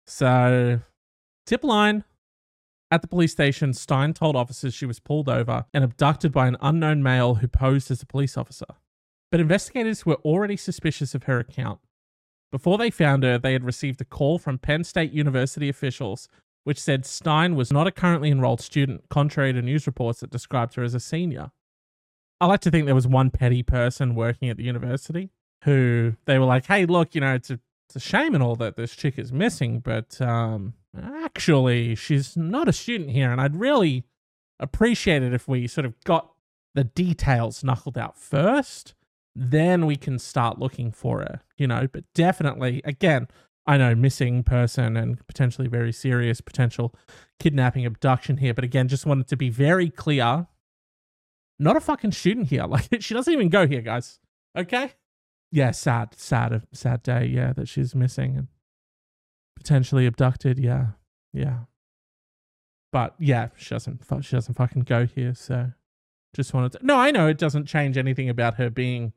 So, 0.07 0.81
tip 1.45 1.63
line, 1.63 2.05
At 2.91 3.03
the 3.03 3.09
police 3.09 3.33
station, 3.33 3.75
Stein 3.75 4.15
told 4.15 4.35
officers 4.35 4.73
she 4.73 4.87
was 4.87 4.99
pulled 4.99 5.29
over 5.29 5.67
and 5.75 5.85
abducted 5.85 6.33
by 6.33 6.47
an 6.47 6.57
unknown 6.63 7.03
male 7.03 7.35
who 7.35 7.49
posed 7.49 7.91
as 7.91 8.01
a 8.01 8.07
police 8.07 8.39
officer. 8.39 8.65
But 9.31 9.41
investigators 9.41 10.07
were 10.07 10.17
already 10.25 10.57
suspicious 10.57 11.15
of 11.15 11.25
her 11.25 11.39
account. 11.39 11.81
Before 12.51 12.79
they 12.79 12.89
found 12.89 13.25
her, 13.25 13.37
they 13.37 13.53
had 13.53 13.63
received 13.63 14.01
a 14.01 14.07
call 14.07 14.39
from 14.39 14.57
Penn 14.57 14.85
State 14.85 15.13
University 15.13 15.69
officials 15.69 16.31
which 16.69 16.79
said 16.79 17.07
Stein 17.07 17.57
was 17.57 17.73
not 17.73 17.87
a 17.87 17.91
currently 17.91 18.31
enrolled 18.31 18.61
student, 18.61 19.09
contrary 19.09 19.55
to 19.55 19.63
news 19.63 19.87
reports 19.87 20.21
that 20.21 20.29
described 20.29 20.75
her 20.75 20.83
as 20.83 20.95
a 20.95 21.01
senior. 21.01 21.51
I 22.41 22.47
like 22.47 22.61
to 22.61 22.71
think 22.71 22.87
there 22.87 22.95
was 22.95 23.07
one 23.07 23.31
petty 23.31 23.63
person 23.63 24.15
working 24.15 24.49
at 24.49 24.57
the 24.57 24.65
university 24.65 25.31
who 25.65 26.15
they 26.25 26.39
were 26.39 26.45
like, 26.45 26.67
hey, 26.67 26.87
look, 26.87 27.15
you 27.15 27.21
know, 27.21 27.35
it's 27.35 27.51
a, 27.51 27.59
it's 27.89 27.97
a 27.97 28.01
shame 28.01 28.35
and 28.35 28.43
all 28.43 28.55
that 28.57 28.77
this 28.77 28.95
chick 28.95 29.19
is 29.19 29.33
missing, 29.33 29.81
but 29.81 30.21
um, 30.21 30.75
actually, 30.97 31.95
she's 31.95 32.37
not 32.37 32.69
a 32.69 32.73
student 32.73 33.11
here. 33.11 33.33
And 33.33 33.41
I'd 33.41 33.57
really 33.57 34.05
appreciate 34.61 35.23
it 35.23 35.35
if 35.35 35.49
we 35.49 35.67
sort 35.67 35.85
of 35.85 35.95
got 36.05 36.31
the 36.75 36.85
details 36.85 37.65
knuckled 37.65 37.99
out 37.99 38.17
first. 38.19 38.95
Then 39.35 39.87
we 39.87 39.97
can 39.97 40.19
start 40.19 40.59
looking 40.59 40.91
for 40.91 41.21
her, 41.21 41.41
you 41.57 41.67
know. 41.67 41.89
But 41.91 42.05
definitely, 42.15 42.83
again, 42.85 43.29
I 43.67 43.77
know 43.77 43.95
missing 43.95 44.43
person 44.43 44.97
and 44.97 45.25
potentially 45.27 45.69
very 45.69 45.93
serious 45.93 46.41
potential 46.41 46.95
kidnapping 47.39 47.87
abduction 47.87 48.39
here. 48.39 48.55
But 48.55 48.65
again, 48.65 48.89
just 48.89 49.07
wanted 49.07 49.29
to 49.29 49.37
be 49.37 49.51
very 49.51 49.91
clear. 49.91 50.47
Not 51.59 51.77
a 51.77 51.81
fucking 51.81 52.13
student 52.13 52.49
here. 52.49 52.65
Like 52.69 53.01
she 53.01 53.15
doesn't 53.15 53.33
even 53.33 53.49
go 53.49 53.67
here, 53.67 53.81
guys. 53.81 54.21
Okay? 54.57 54.93
Yeah, 55.51 55.71
sad, 55.71 56.15
sad, 56.17 56.63
sad 56.73 57.03
day. 57.03 57.27
Yeah, 57.27 57.53
that 57.55 57.69
she's 57.69 57.95
missing 57.95 58.37
and 58.37 58.49
potentially 59.57 60.07
abducted. 60.07 60.59
Yeah, 60.59 60.89
yeah. 61.33 61.61
But 62.93 63.15
yeah, 63.19 63.49
she 63.57 63.75
doesn't. 63.75 64.03
She 64.23 64.37
doesn't 64.37 64.55
fucking 64.55 64.83
go 64.83 65.07
here. 65.07 65.35
So, 65.35 65.73
just 66.35 66.55
wanted 66.55 66.73
to. 66.73 66.79
No, 66.83 66.97
I 66.97 67.11
know 67.11 67.29
it 67.29 67.39
doesn't 67.39 67.67
change 67.67 67.97
anything 67.97 68.29
about 68.29 68.55
her 68.55 68.71
being 68.71 69.13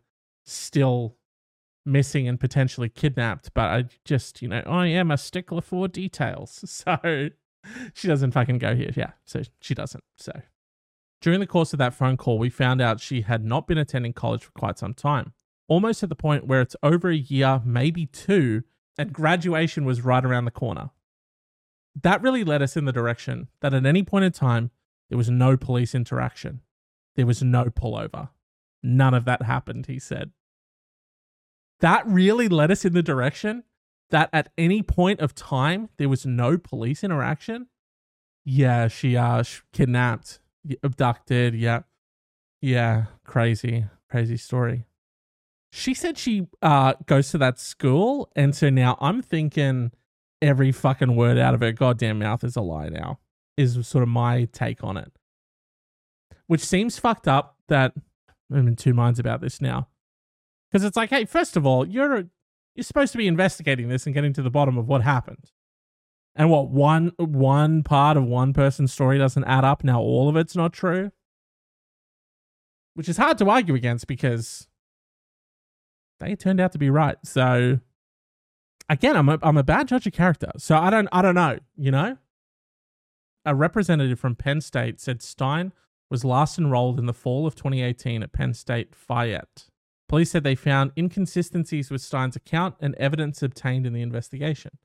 still 0.46 1.18
missing 1.86 2.28
and 2.28 2.40
potentially 2.40 2.90
kidnapped, 2.90 3.54
but 3.54 3.70
I 3.70 3.86
just, 4.06 4.42
you 4.42 4.48
know, 4.48 4.62
I 4.66 4.88
am 4.88 5.12
a 5.12 5.18
stickler 5.18 5.62
for 5.62 5.88
details. 5.88 6.64
So 6.94 7.30
she 7.94 8.08
doesn't 8.08 8.32
fucking 8.32 8.58
go 8.58 8.74
here. 8.74 8.90
Yeah. 8.96 9.12
So 9.24 9.44
she 9.60 9.76
doesn't. 9.76 10.04
So 10.18 10.32
during 11.22 11.40
the 11.40 11.48
course 11.48 11.74
of 11.74 11.80
that 11.80 11.94
phone 11.94 12.18
call, 12.18 12.38
we 12.40 12.50
found 12.50 12.82
out 12.82 13.00
she 13.00 13.22
had 13.22 13.46
not 13.46 13.68
been 13.68 13.78
attending 13.78 14.14
college 14.14 14.44
for 14.44 14.52
quite 14.52 14.80
some 14.80 14.94
time, 14.94 15.34
almost 15.68 16.04
at 16.04 16.10
the 16.10 16.16
point 16.16 16.48
where 16.48 16.62
it's 16.62 16.76
over 16.84 17.10
a 17.10 17.16
year, 17.16 17.62
maybe 17.64 18.06
two, 18.06 18.64
and 18.98 19.14
graduation 19.14 19.86
was 19.86 20.02
right 20.02 20.26
around 20.26 20.46
the 20.46 20.52
corner. 20.52 20.90
That 22.02 22.22
really 22.22 22.44
led 22.44 22.62
us 22.62 22.76
in 22.76 22.86
the 22.86 22.92
direction 22.92 23.48
that 23.62 23.74
at 23.74 23.86
any 23.86 24.04
point 24.04 24.26
in 24.26 24.32
time, 24.32 24.72
there 25.10 25.18
was 25.18 25.30
no 25.30 25.58
police 25.58 25.94
interaction. 25.94 26.62
There 27.16 27.26
was 27.26 27.44
no 27.44 27.66
pullover. 27.66 28.30
None 28.82 29.14
of 29.14 29.26
that 29.26 29.44
happened, 29.44 29.86
he 29.88 30.00
said 30.00 30.32
that 31.82 32.08
really 32.08 32.48
led 32.48 32.72
us 32.72 32.86
in 32.86 32.94
the 32.94 33.04
direction 33.04 33.64
that 34.12 34.30
at 34.32 34.52
any 34.58 34.82
point 34.82 35.20
of 35.20 35.36
time 35.36 35.90
there 35.98 36.10
was 36.10 36.26
no 36.26 36.58
police 36.58 37.04
interaction. 37.04 37.68
Yeah, 38.46 38.88
she 38.88 39.18
uh 39.18 39.44
kidnapped, 39.74 40.40
abducted, 40.84 41.56
yeah. 41.56 41.82
Yeah, 42.62 43.06
crazy, 43.26 43.86
crazy 44.10 44.38
story. 44.38 44.86
She 45.72 45.94
said 45.94 46.18
she 46.18 46.48
uh 46.62 46.94
goes 47.06 47.30
to 47.32 47.38
that 47.40 47.60
school 47.60 48.30
and 48.36 48.56
so 48.56 48.70
now 48.70 48.98
I'm 49.00 49.22
thinking 49.22 49.92
every 50.42 50.72
fucking 50.72 51.16
word 51.16 51.38
out 51.38 51.54
of 51.54 51.62
her 51.62 51.72
goddamn 51.72 52.20
mouth 52.20 52.44
is 52.44 52.56
a 52.56 52.62
lie 52.62 52.90
now. 52.90 53.20
Is 53.58 53.88
sort 53.88 54.04
of 54.04 54.10
my 54.10 54.46
take 54.52 54.84
on 54.84 54.98
it. 54.98 55.12
Which 56.48 56.62
seems 56.62 57.00
fucked 57.00 57.28
up 57.28 57.58
that 57.68 57.94
I'm 58.52 58.68
in 58.68 58.76
two 58.76 58.94
minds 58.94 59.20
about 59.20 59.42
this 59.42 59.62
now 59.62 59.88
because 60.72 60.84
it's 60.84 60.98
like, 60.98 61.10
hey, 61.10 61.26
first 61.26 61.58
of 61.58 61.66
all, 61.66 61.88
you're 61.88 62.26
you're 62.76 62.84
supposed 62.84 63.12
to 63.12 63.18
be 63.18 63.28
investigating 63.28 63.90
this 63.90 64.06
and 64.06 64.16
getting 64.16 64.34
to 64.34 64.42
the 64.42 64.50
bottom 64.50 64.78
of 64.78 64.88
what 64.88 65.02
happened. 65.02 65.52
And 66.36 66.50
what 66.50 66.70
one 66.70 67.12
one 67.18 67.84
part 67.84 68.18
of 68.18 68.24
one 68.24 68.54
person's 68.54 68.94
story 68.94 69.18
doesn't 69.18 69.44
add 69.44 69.66
up. 69.66 69.84
Now 69.84 70.00
all 70.00 70.30
of 70.30 70.36
it's 70.36 70.56
not 70.56 70.72
true, 70.72 71.12
which 72.94 73.10
is 73.10 73.18
hard 73.18 73.38
to 73.40 73.50
argue 73.50 73.76
against 73.76 74.08
because 74.08 74.68
they 76.20 76.36
turned 76.36 76.62
out 76.62 76.72
to 76.72 76.78
be 76.78 76.90
right. 76.90 77.18
So 77.26 77.80
again, 78.88 79.18
I'm 79.18 79.28
a 79.28 79.40
I'm 79.42 79.58
a 79.58 79.64
bad 79.64 79.88
judge 79.88 80.08
of 80.08 80.14
character. 80.14 80.52
So 80.58 80.78
I 80.78 80.90
don't 80.90 81.10
I 81.12 81.22
don't 81.22 81.36
know. 81.36 81.60
You 81.76 81.92
know, 81.92 82.18
a 83.46 83.54
representative 83.54 84.20
from 84.20 84.36
Penn 84.36 84.62
State 84.62 85.02
said 85.02 85.22
Stein 85.22 85.74
was 86.10 86.24
last 86.26 86.58
enrolled 86.58 87.00
in 87.00 87.06
the 87.08 87.14
fall 87.14 87.48
of 87.48 87.56
2018 87.56 88.22
at 88.22 88.34
Penn 88.34 88.54
State 88.54 88.96
Fayette. 88.96 89.66
Police 90.08 90.32
said 90.32 90.44
they 90.44 90.56
found 90.56 90.92
inconsistencies 90.98 91.90
with 91.90 92.02
Stein's 92.02 92.36
account 92.36 92.76
and 92.82 92.96
evidence 92.96 93.42
obtained 93.42 93.86
in 93.86 93.94
the 93.94 94.02
investigation. 94.02 94.78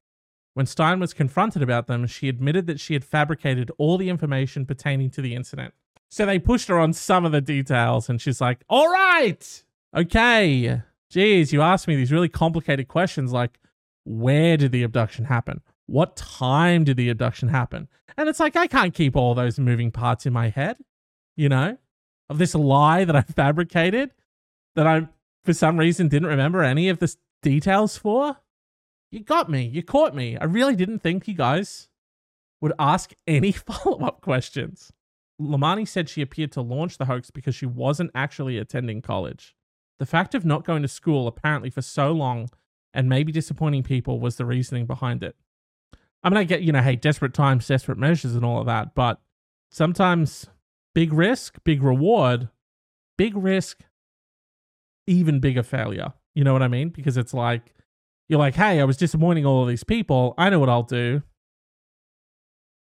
When 0.56 0.64
Stein 0.64 1.00
was 1.00 1.12
confronted 1.12 1.62
about 1.62 1.86
them, 1.86 2.06
she 2.06 2.30
admitted 2.30 2.66
that 2.66 2.80
she 2.80 2.94
had 2.94 3.04
fabricated 3.04 3.70
all 3.76 3.98
the 3.98 4.08
information 4.08 4.64
pertaining 4.64 5.10
to 5.10 5.20
the 5.20 5.34
incident. 5.34 5.74
So 6.08 6.24
they 6.24 6.38
pushed 6.38 6.68
her 6.68 6.78
on 6.78 6.94
some 6.94 7.26
of 7.26 7.32
the 7.32 7.42
details, 7.42 8.08
and 8.08 8.18
she's 8.18 8.40
like, 8.40 8.64
All 8.70 8.90
right, 8.90 9.64
okay. 9.94 10.80
Geez, 11.10 11.52
you 11.52 11.60
asked 11.60 11.86
me 11.86 11.94
these 11.94 12.10
really 12.10 12.30
complicated 12.30 12.88
questions 12.88 13.34
like, 13.34 13.58
Where 14.04 14.56
did 14.56 14.72
the 14.72 14.82
abduction 14.82 15.26
happen? 15.26 15.60
What 15.84 16.16
time 16.16 16.84
did 16.84 16.96
the 16.96 17.10
abduction 17.10 17.50
happen? 17.50 17.86
And 18.16 18.26
it's 18.26 18.40
like, 18.40 18.56
I 18.56 18.66
can't 18.66 18.94
keep 18.94 19.14
all 19.14 19.34
those 19.34 19.58
moving 19.58 19.90
parts 19.90 20.24
in 20.24 20.32
my 20.32 20.48
head, 20.48 20.78
you 21.36 21.50
know, 21.50 21.76
of 22.30 22.38
this 22.38 22.54
lie 22.54 23.04
that 23.04 23.14
I 23.14 23.20
fabricated 23.20 24.10
that 24.74 24.86
I'm 24.86 25.10
for 25.44 25.52
some 25.52 25.76
reason 25.76 26.08
didn't 26.08 26.28
remember 26.28 26.62
any 26.62 26.88
of 26.88 26.98
the 26.98 27.14
details 27.42 27.98
for, 27.98 28.38
you 29.16 29.24
got 29.24 29.50
me. 29.50 29.64
You 29.64 29.82
caught 29.82 30.14
me. 30.14 30.36
I 30.36 30.44
really 30.44 30.76
didn't 30.76 30.98
think 30.98 31.26
you 31.26 31.34
guys 31.34 31.88
would 32.60 32.74
ask 32.78 33.12
any 33.26 33.50
follow 33.52 34.00
up 34.00 34.20
questions. 34.20 34.92
Limani 35.40 35.88
said 35.88 36.08
she 36.08 36.22
appeared 36.22 36.52
to 36.52 36.60
launch 36.60 36.98
the 36.98 37.06
hoax 37.06 37.30
because 37.30 37.54
she 37.54 37.66
wasn't 37.66 38.10
actually 38.14 38.58
attending 38.58 39.02
college. 39.02 39.54
The 39.98 40.06
fact 40.06 40.34
of 40.34 40.44
not 40.44 40.64
going 40.64 40.82
to 40.82 40.88
school 40.88 41.26
apparently 41.26 41.70
for 41.70 41.82
so 41.82 42.12
long 42.12 42.50
and 42.92 43.08
maybe 43.08 43.32
disappointing 43.32 43.82
people 43.82 44.20
was 44.20 44.36
the 44.36 44.44
reasoning 44.44 44.86
behind 44.86 45.22
it. 45.22 45.36
I 46.22 46.28
mean, 46.28 46.38
I 46.38 46.44
get, 46.44 46.62
you 46.62 46.72
know, 46.72 46.82
hey, 46.82 46.96
desperate 46.96 47.34
times, 47.34 47.66
desperate 47.66 47.98
measures, 47.98 48.34
and 48.34 48.44
all 48.44 48.60
of 48.60 48.66
that, 48.66 48.94
but 48.94 49.20
sometimes 49.70 50.46
big 50.94 51.12
risk, 51.12 51.58
big 51.64 51.82
reward, 51.82 52.48
big 53.16 53.36
risk, 53.36 53.80
even 55.06 55.40
bigger 55.40 55.62
failure. 55.62 56.14
You 56.34 56.44
know 56.44 56.52
what 56.52 56.62
I 56.62 56.68
mean? 56.68 56.88
Because 56.88 57.16
it's 57.16 57.32
like, 57.32 57.75
you're 58.28 58.38
like, 58.38 58.54
hey, 58.54 58.80
I 58.80 58.84
was 58.84 58.96
disappointing 58.96 59.46
all 59.46 59.62
of 59.62 59.68
these 59.68 59.84
people. 59.84 60.34
I 60.36 60.50
know 60.50 60.58
what 60.58 60.68
I'll 60.68 60.82
do. 60.82 61.22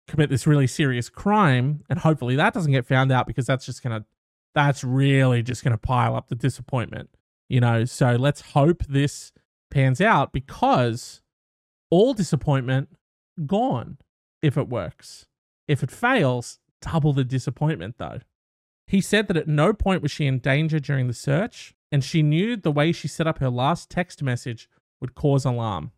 Commit 0.08 0.30
this 0.30 0.46
really 0.46 0.66
serious 0.66 1.08
crime. 1.08 1.82
And 1.88 1.98
hopefully 2.00 2.36
that 2.36 2.52
doesn't 2.52 2.72
get 2.72 2.86
found 2.86 3.10
out 3.10 3.26
because 3.26 3.46
that's 3.46 3.64
just 3.64 3.82
to, 3.82 4.04
that's 4.54 4.84
really 4.84 5.42
just 5.42 5.62
to 5.64 5.78
pile 5.78 6.14
up 6.14 6.28
the 6.28 6.34
disappointment. 6.34 7.10
You 7.48 7.60
know, 7.60 7.84
so 7.84 8.16
let's 8.16 8.40
hope 8.40 8.82
this 8.88 9.32
pans 9.70 10.00
out 10.00 10.32
because 10.32 11.22
all 11.90 12.14
disappointment 12.14 12.88
gone 13.46 13.98
if 14.42 14.56
it 14.56 14.68
works. 14.68 15.26
If 15.68 15.82
it 15.82 15.90
fails, 15.90 16.58
double 16.82 17.12
the 17.12 17.24
disappointment 17.24 17.96
though. 17.98 18.20
He 18.86 19.00
said 19.00 19.28
that 19.28 19.36
at 19.36 19.48
no 19.48 19.72
point 19.72 20.02
was 20.02 20.10
she 20.10 20.26
in 20.26 20.38
danger 20.38 20.78
during 20.78 21.06
the 21.06 21.14
search, 21.14 21.74
and 21.90 22.02
she 22.02 22.22
knew 22.22 22.56
the 22.56 22.72
way 22.72 22.92
she 22.92 23.08
set 23.08 23.26
up 23.26 23.38
her 23.38 23.48
last 23.48 23.88
text 23.88 24.22
message 24.22 24.68
would 25.02 25.14
cause 25.14 25.44
alarm. 25.44 25.92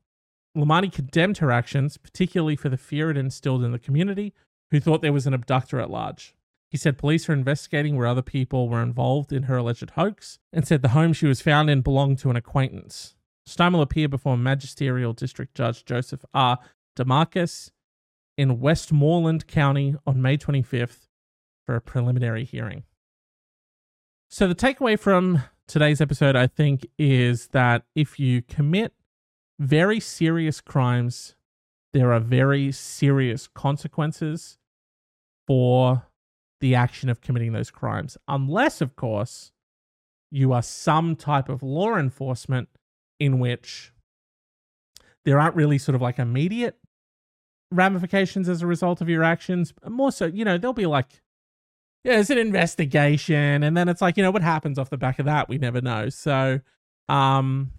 Limani 0.56 0.92
condemned 0.92 1.38
her 1.38 1.52
actions, 1.52 1.96
particularly 1.96 2.56
for 2.56 2.68
the 2.68 2.76
fear 2.76 3.10
it 3.10 3.16
instilled 3.16 3.62
in 3.62 3.70
the 3.70 3.78
community, 3.78 4.34
who 4.72 4.80
thought 4.80 5.02
there 5.02 5.12
was 5.12 5.26
an 5.26 5.34
abductor 5.34 5.78
at 5.78 5.90
large. 5.90 6.34
He 6.70 6.78
said 6.78 6.98
police 6.98 7.28
are 7.28 7.32
investigating 7.32 7.96
where 7.96 8.06
other 8.06 8.22
people 8.22 8.68
were 8.68 8.82
involved 8.82 9.32
in 9.32 9.44
her 9.44 9.58
alleged 9.58 9.90
hoax, 9.90 10.40
and 10.52 10.66
said 10.66 10.82
the 10.82 10.88
home 10.88 11.12
she 11.12 11.26
was 11.26 11.40
found 11.40 11.70
in 11.70 11.82
belonged 11.82 12.18
to 12.20 12.30
an 12.30 12.36
acquaintance. 12.36 13.14
Stein 13.46 13.74
will 13.74 13.82
appear 13.82 14.08
before 14.08 14.36
Magisterial 14.36 15.12
District 15.12 15.54
Judge 15.54 15.84
Joseph 15.84 16.24
R. 16.34 16.58
DeMarchis 16.96 17.70
in 18.36 18.58
Westmoreland 18.58 19.46
County 19.46 19.94
on 20.06 20.22
May 20.22 20.36
25th 20.36 21.08
for 21.66 21.76
a 21.76 21.80
preliminary 21.80 22.44
hearing. 22.44 22.84
So, 24.28 24.48
the 24.48 24.54
takeaway 24.54 24.98
from 24.98 25.44
today's 25.66 26.00
episode, 26.00 26.36
I 26.36 26.46
think, 26.46 26.86
is 26.98 27.48
that 27.48 27.84
if 27.94 28.18
you 28.18 28.42
commit 28.42 28.92
very 29.58 30.00
serious 30.00 30.60
crimes, 30.60 31.36
there 31.92 32.12
are 32.12 32.20
very 32.20 32.72
serious 32.72 33.46
consequences 33.46 34.58
for 35.46 36.06
the 36.60 36.74
action 36.74 37.08
of 37.08 37.20
committing 37.20 37.52
those 37.52 37.70
crimes. 37.70 38.16
Unless, 38.26 38.80
of 38.80 38.96
course, 38.96 39.52
you 40.30 40.52
are 40.52 40.62
some 40.62 41.14
type 41.14 41.48
of 41.48 41.62
law 41.62 41.96
enforcement 41.96 42.68
in 43.20 43.38
which 43.38 43.92
there 45.24 45.38
aren't 45.38 45.56
really 45.56 45.78
sort 45.78 45.94
of 45.94 46.02
like 46.02 46.18
immediate 46.18 46.76
ramifications 47.70 48.48
as 48.48 48.62
a 48.62 48.66
result 48.66 49.00
of 49.00 49.08
your 49.08 49.22
actions. 49.22 49.72
More 49.88 50.12
so, 50.12 50.26
you 50.26 50.44
know, 50.44 50.58
there'll 50.58 50.74
be 50.74 50.86
like, 50.86 51.22
yeah, 52.04 52.20
it's 52.20 52.28
an 52.28 52.36
investigation, 52.36 53.62
and 53.62 53.74
then 53.74 53.88
it's 53.88 54.02
like, 54.02 54.18
you 54.18 54.22
know, 54.22 54.30
what 54.30 54.42
happens 54.42 54.78
off 54.78 54.90
the 54.90 54.98
back 54.98 55.18
of 55.18 55.24
that, 55.24 55.48
we 55.48 55.56
never 55.56 55.80
know. 55.80 56.10
So, 56.10 56.60
um, 57.08 57.72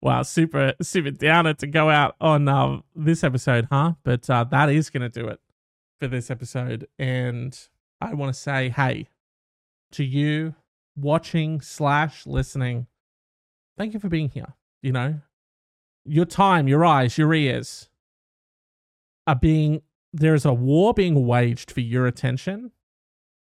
wow, 0.00 0.22
super 0.22 0.74
super 0.80 1.10
downer 1.10 1.52
to 1.54 1.66
go 1.66 1.90
out 1.90 2.14
on 2.20 2.48
uh, 2.48 2.80
this 2.94 3.24
episode, 3.24 3.66
huh? 3.70 3.94
But 4.04 4.30
uh, 4.30 4.44
that 4.44 4.70
is 4.70 4.88
gonna 4.88 5.08
do 5.08 5.26
it 5.26 5.40
for 6.00 6.06
this 6.06 6.30
episode, 6.30 6.86
and 6.96 7.58
I 8.00 8.14
want 8.14 8.32
to 8.32 8.40
say, 8.40 8.68
hey, 8.68 9.08
to 9.92 10.04
you 10.04 10.54
watching 10.96 11.60
slash 11.60 12.26
listening, 12.26 12.86
thank 13.76 13.94
you 13.94 14.00
for 14.00 14.08
being 14.08 14.28
here. 14.28 14.54
You 14.80 14.92
know, 14.92 15.20
your 16.04 16.24
time, 16.24 16.68
your 16.68 16.84
eyes, 16.84 17.18
your 17.18 17.34
ears 17.34 17.88
are 19.26 19.34
being 19.34 19.82
there 20.12 20.34
is 20.34 20.44
a 20.44 20.52
war 20.52 20.94
being 20.94 21.26
waged 21.26 21.72
for 21.72 21.80
your 21.80 22.06
attention 22.06 22.70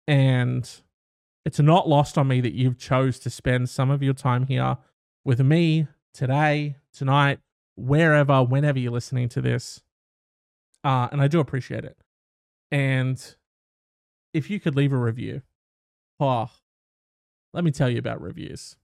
and 0.07 0.81
it's 1.45 1.59
not 1.59 1.87
lost 1.87 2.17
on 2.17 2.27
me 2.27 2.41
that 2.41 2.53
you've 2.53 2.77
chose 2.77 3.19
to 3.19 3.29
spend 3.29 3.69
some 3.69 3.89
of 3.89 4.01
your 4.01 4.13
time 4.13 4.47
here 4.47 4.77
with 5.23 5.39
me 5.39 5.87
today 6.13 6.77
tonight 6.93 7.39
wherever 7.75 8.43
whenever 8.43 8.79
you're 8.79 8.91
listening 8.91 9.29
to 9.29 9.41
this. 9.41 9.81
Uh, 10.83 11.07
and 11.11 11.21
i 11.21 11.27
do 11.27 11.39
appreciate 11.39 11.83
it. 11.83 11.97
And 12.71 13.35
if 14.33 14.49
you 14.49 14.59
could 14.59 14.75
leave 14.75 14.93
a 14.93 14.97
review 14.97 15.41
oh 16.19 16.49
let 17.53 17.63
me 17.63 17.71
tell 17.71 17.89
you 17.89 17.97
about 17.97 18.21
reviews. 18.21 18.75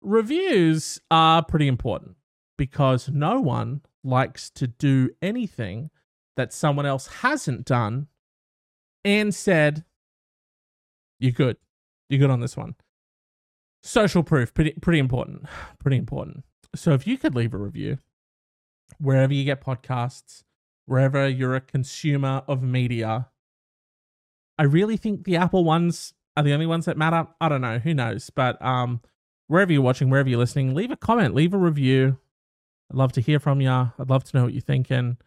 Reviews 0.00 1.00
are 1.10 1.44
pretty 1.44 1.66
important 1.66 2.16
because 2.56 3.08
no 3.08 3.40
one 3.40 3.82
likes 4.04 4.50
to 4.50 4.66
do 4.66 5.10
anything 5.20 5.90
that 6.36 6.52
someone 6.52 6.86
else 6.86 7.06
hasn't 7.08 7.64
done 7.64 8.06
and 9.04 9.34
said, 9.34 9.84
You're 11.18 11.32
good. 11.32 11.56
You're 12.08 12.20
good 12.20 12.30
on 12.30 12.40
this 12.40 12.56
one. 12.56 12.74
Social 13.82 14.22
proof, 14.22 14.54
pretty 14.54 14.72
pretty 14.72 14.98
important. 14.98 15.46
Pretty 15.78 15.96
important. 15.96 16.44
So 16.74 16.92
if 16.92 17.06
you 17.06 17.16
could 17.16 17.34
leave 17.34 17.54
a 17.54 17.58
review 17.58 17.98
wherever 18.98 19.32
you 19.32 19.44
get 19.44 19.64
podcasts, 19.64 20.42
wherever 20.86 21.28
you're 21.28 21.54
a 21.54 21.60
consumer 21.60 22.42
of 22.46 22.62
media, 22.62 23.28
I 24.58 24.64
really 24.64 24.96
think 24.96 25.24
the 25.24 25.36
Apple 25.36 25.64
ones 25.64 26.12
are 26.36 26.42
the 26.42 26.52
only 26.52 26.66
ones 26.66 26.84
that 26.86 26.98
matter. 26.98 27.26
I 27.40 27.48
don't 27.48 27.60
know, 27.60 27.78
who 27.78 27.94
knows? 27.94 28.30
But 28.30 28.60
um 28.60 29.00
wherever 29.46 29.72
you're 29.72 29.82
watching, 29.82 30.10
wherever 30.10 30.28
you're 30.28 30.38
listening, 30.38 30.74
leave 30.74 30.90
a 30.90 30.96
comment, 30.96 31.34
leave 31.34 31.54
a 31.54 31.58
review. 31.58 32.18
I'd 32.90 32.96
love 32.96 33.12
to 33.12 33.20
hear 33.20 33.40
from 33.40 33.60
you. 33.60 33.70
I'd 33.70 34.10
love 34.10 34.24
to 34.24 34.36
know 34.36 34.44
what 34.44 34.52
you're 34.52 34.60
thinking. 34.60 35.18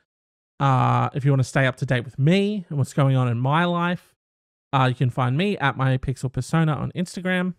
Uh, 0.60 1.10
if 1.14 1.26
you 1.26 1.32
want 1.32 1.40
to 1.40 1.48
stay 1.48 1.66
up 1.66 1.76
to 1.78 1.86
date 1.86 2.06
with 2.06 2.20
me 2.20 2.66
and 2.70 2.78
what's 2.78 2.94
going 2.94 3.16
on 3.16 3.28
in 3.28 3.40
my 3.40 3.66
life, 3.66 4.11
uh, 4.74 4.86
you 4.90 4.96
can 4.96 5.10
find 5.10 5.38
me 5.38 5.58
at 5.58 5.78
my 5.78 5.98
Pixel 5.98 6.32
Persona 6.32 6.74
on 6.74 6.92
Instagram. 6.96 7.56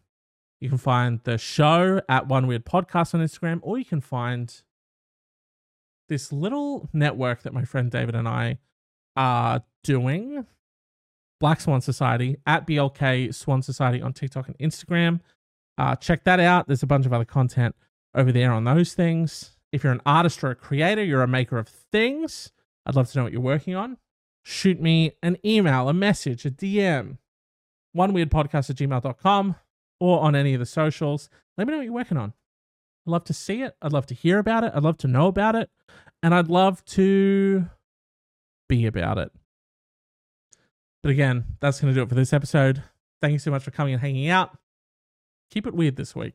You 0.61 0.69
can 0.69 0.79
find 0.79 1.21
the 1.25 1.39
show 1.39 2.01
at 2.09 2.29
One 2.29 2.47
Weird 2.47 2.65
Podcast 2.65 3.15
on 3.15 3.21
Instagram, 3.21 3.61
or 3.63 3.79
you 3.79 3.85
can 3.85 4.01
find 4.01 4.63
this 6.09 6.33
little 6.33 6.89
network 6.93 7.43
that 7.43 7.53
my 7.53 7.65
friend 7.65 7.91
David 7.91 8.15
and 8.15 8.29
I 8.29 8.59
are 9.17 9.63
doing. 9.83 10.47
Black 11.41 11.61
Swan 11.61 11.81
Society 11.81 12.37
at 12.47 12.67
BLK 12.67 13.35
Swan 13.35 13.63
Society 13.63 14.01
on 14.01 14.13
TikTok 14.13 14.47
and 14.47 14.57
Instagram. 14.59 15.21
Uh, 15.77 15.97
check 15.97 16.23
that 16.25 16.39
out. 16.39 16.69
There's 16.69 16.85
a 16.85 16.87
bunch 16.87 17.05
of 17.07 17.13
other 17.13 17.25
content 17.25 17.75
over 18.15 18.31
there 18.31 18.53
on 18.53 18.65
those 18.65 18.95
things. 18.95 19.57
If 19.73 19.83
you're 19.83 19.93
an 19.93 20.03
artist 20.07 20.45
or 20.45 20.51
a 20.51 20.55
creator, 20.55 21.03
you're 21.03 21.23
a 21.23 21.29
maker 21.29 21.59
of 21.59 21.69
things, 21.69 22.53
I'd 22.87 22.95
love 22.95 23.11
to 23.11 23.19
know 23.19 23.25
what 23.25 23.33
you're 23.33 23.41
working 23.41 23.75
on. 23.75 23.97
Shoot 24.43 24.81
me 24.81 25.13
an 25.23 25.37
email, 25.45 25.89
a 25.89 25.95
message, 25.95 26.45
a 26.45 26.51
DM, 26.51 27.19
oneweirdpodcast 27.97 28.71
at 28.71 28.77
gmail.com 28.77 29.57
or 30.01 30.21
on 30.21 30.35
any 30.35 30.55
of 30.55 30.61
the 30.61 30.67
socials. 30.67 31.31
Let 31.57 31.67
me 31.67 31.73
know 31.73 31.79
what 31.79 31.85
you're 31.85 31.93
working 31.93 32.17
on. 32.17 32.33
I'd 33.07 33.11
love 33.11 33.25
to 33.25 33.33
see 33.35 33.63
it. 33.63 33.77
I'd 33.81 33.93
love 33.93 34.07
to 34.07 34.15
hear 34.15 34.39
about 34.39 34.65
it. 34.65 34.73
I'd 34.75 34.83
love 34.83 34.99
to 34.99 35.09
know 35.09 35.29
about 35.29 35.55
it. 35.55 35.71
And 36.23 36.35
I'd 36.35 36.49
love 36.49 36.85
to 36.87 37.67
be 38.69 38.87
about 38.87 39.19
it. 39.19 39.31
But 41.03 41.11
again, 41.11 41.45
that's 41.61 41.81
going 41.81 41.93
to 41.93 41.99
do 41.99 42.03
it 42.03 42.09
for 42.09 42.15
this 42.15 42.33
episode. 42.33 42.83
Thank 43.21 43.33
you 43.33 43.39
so 43.39 43.51
much 43.51 43.63
for 43.63 43.71
coming 43.73 43.95
and 43.95 44.01
hanging 44.01 44.29
out. 44.29 44.57
Keep 45.51 45.67
it 45.67 45.75
weird 45.75 45.97
this 45.97 46.15
week. 46.15 46.35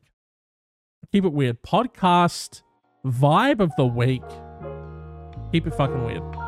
Keep 1.10 1.24
it 1.24 1.32
weird. 1.32 1.62
Podcast 1.62 2.62
vibe 3.04 3.60
of 3.60 3.72
the 3.76 3.86
week. 3.86 4.22
Keep 5.52 5.66
it 5.66 5.74
fucking 5.74 6.04
weird. 6.04 6.47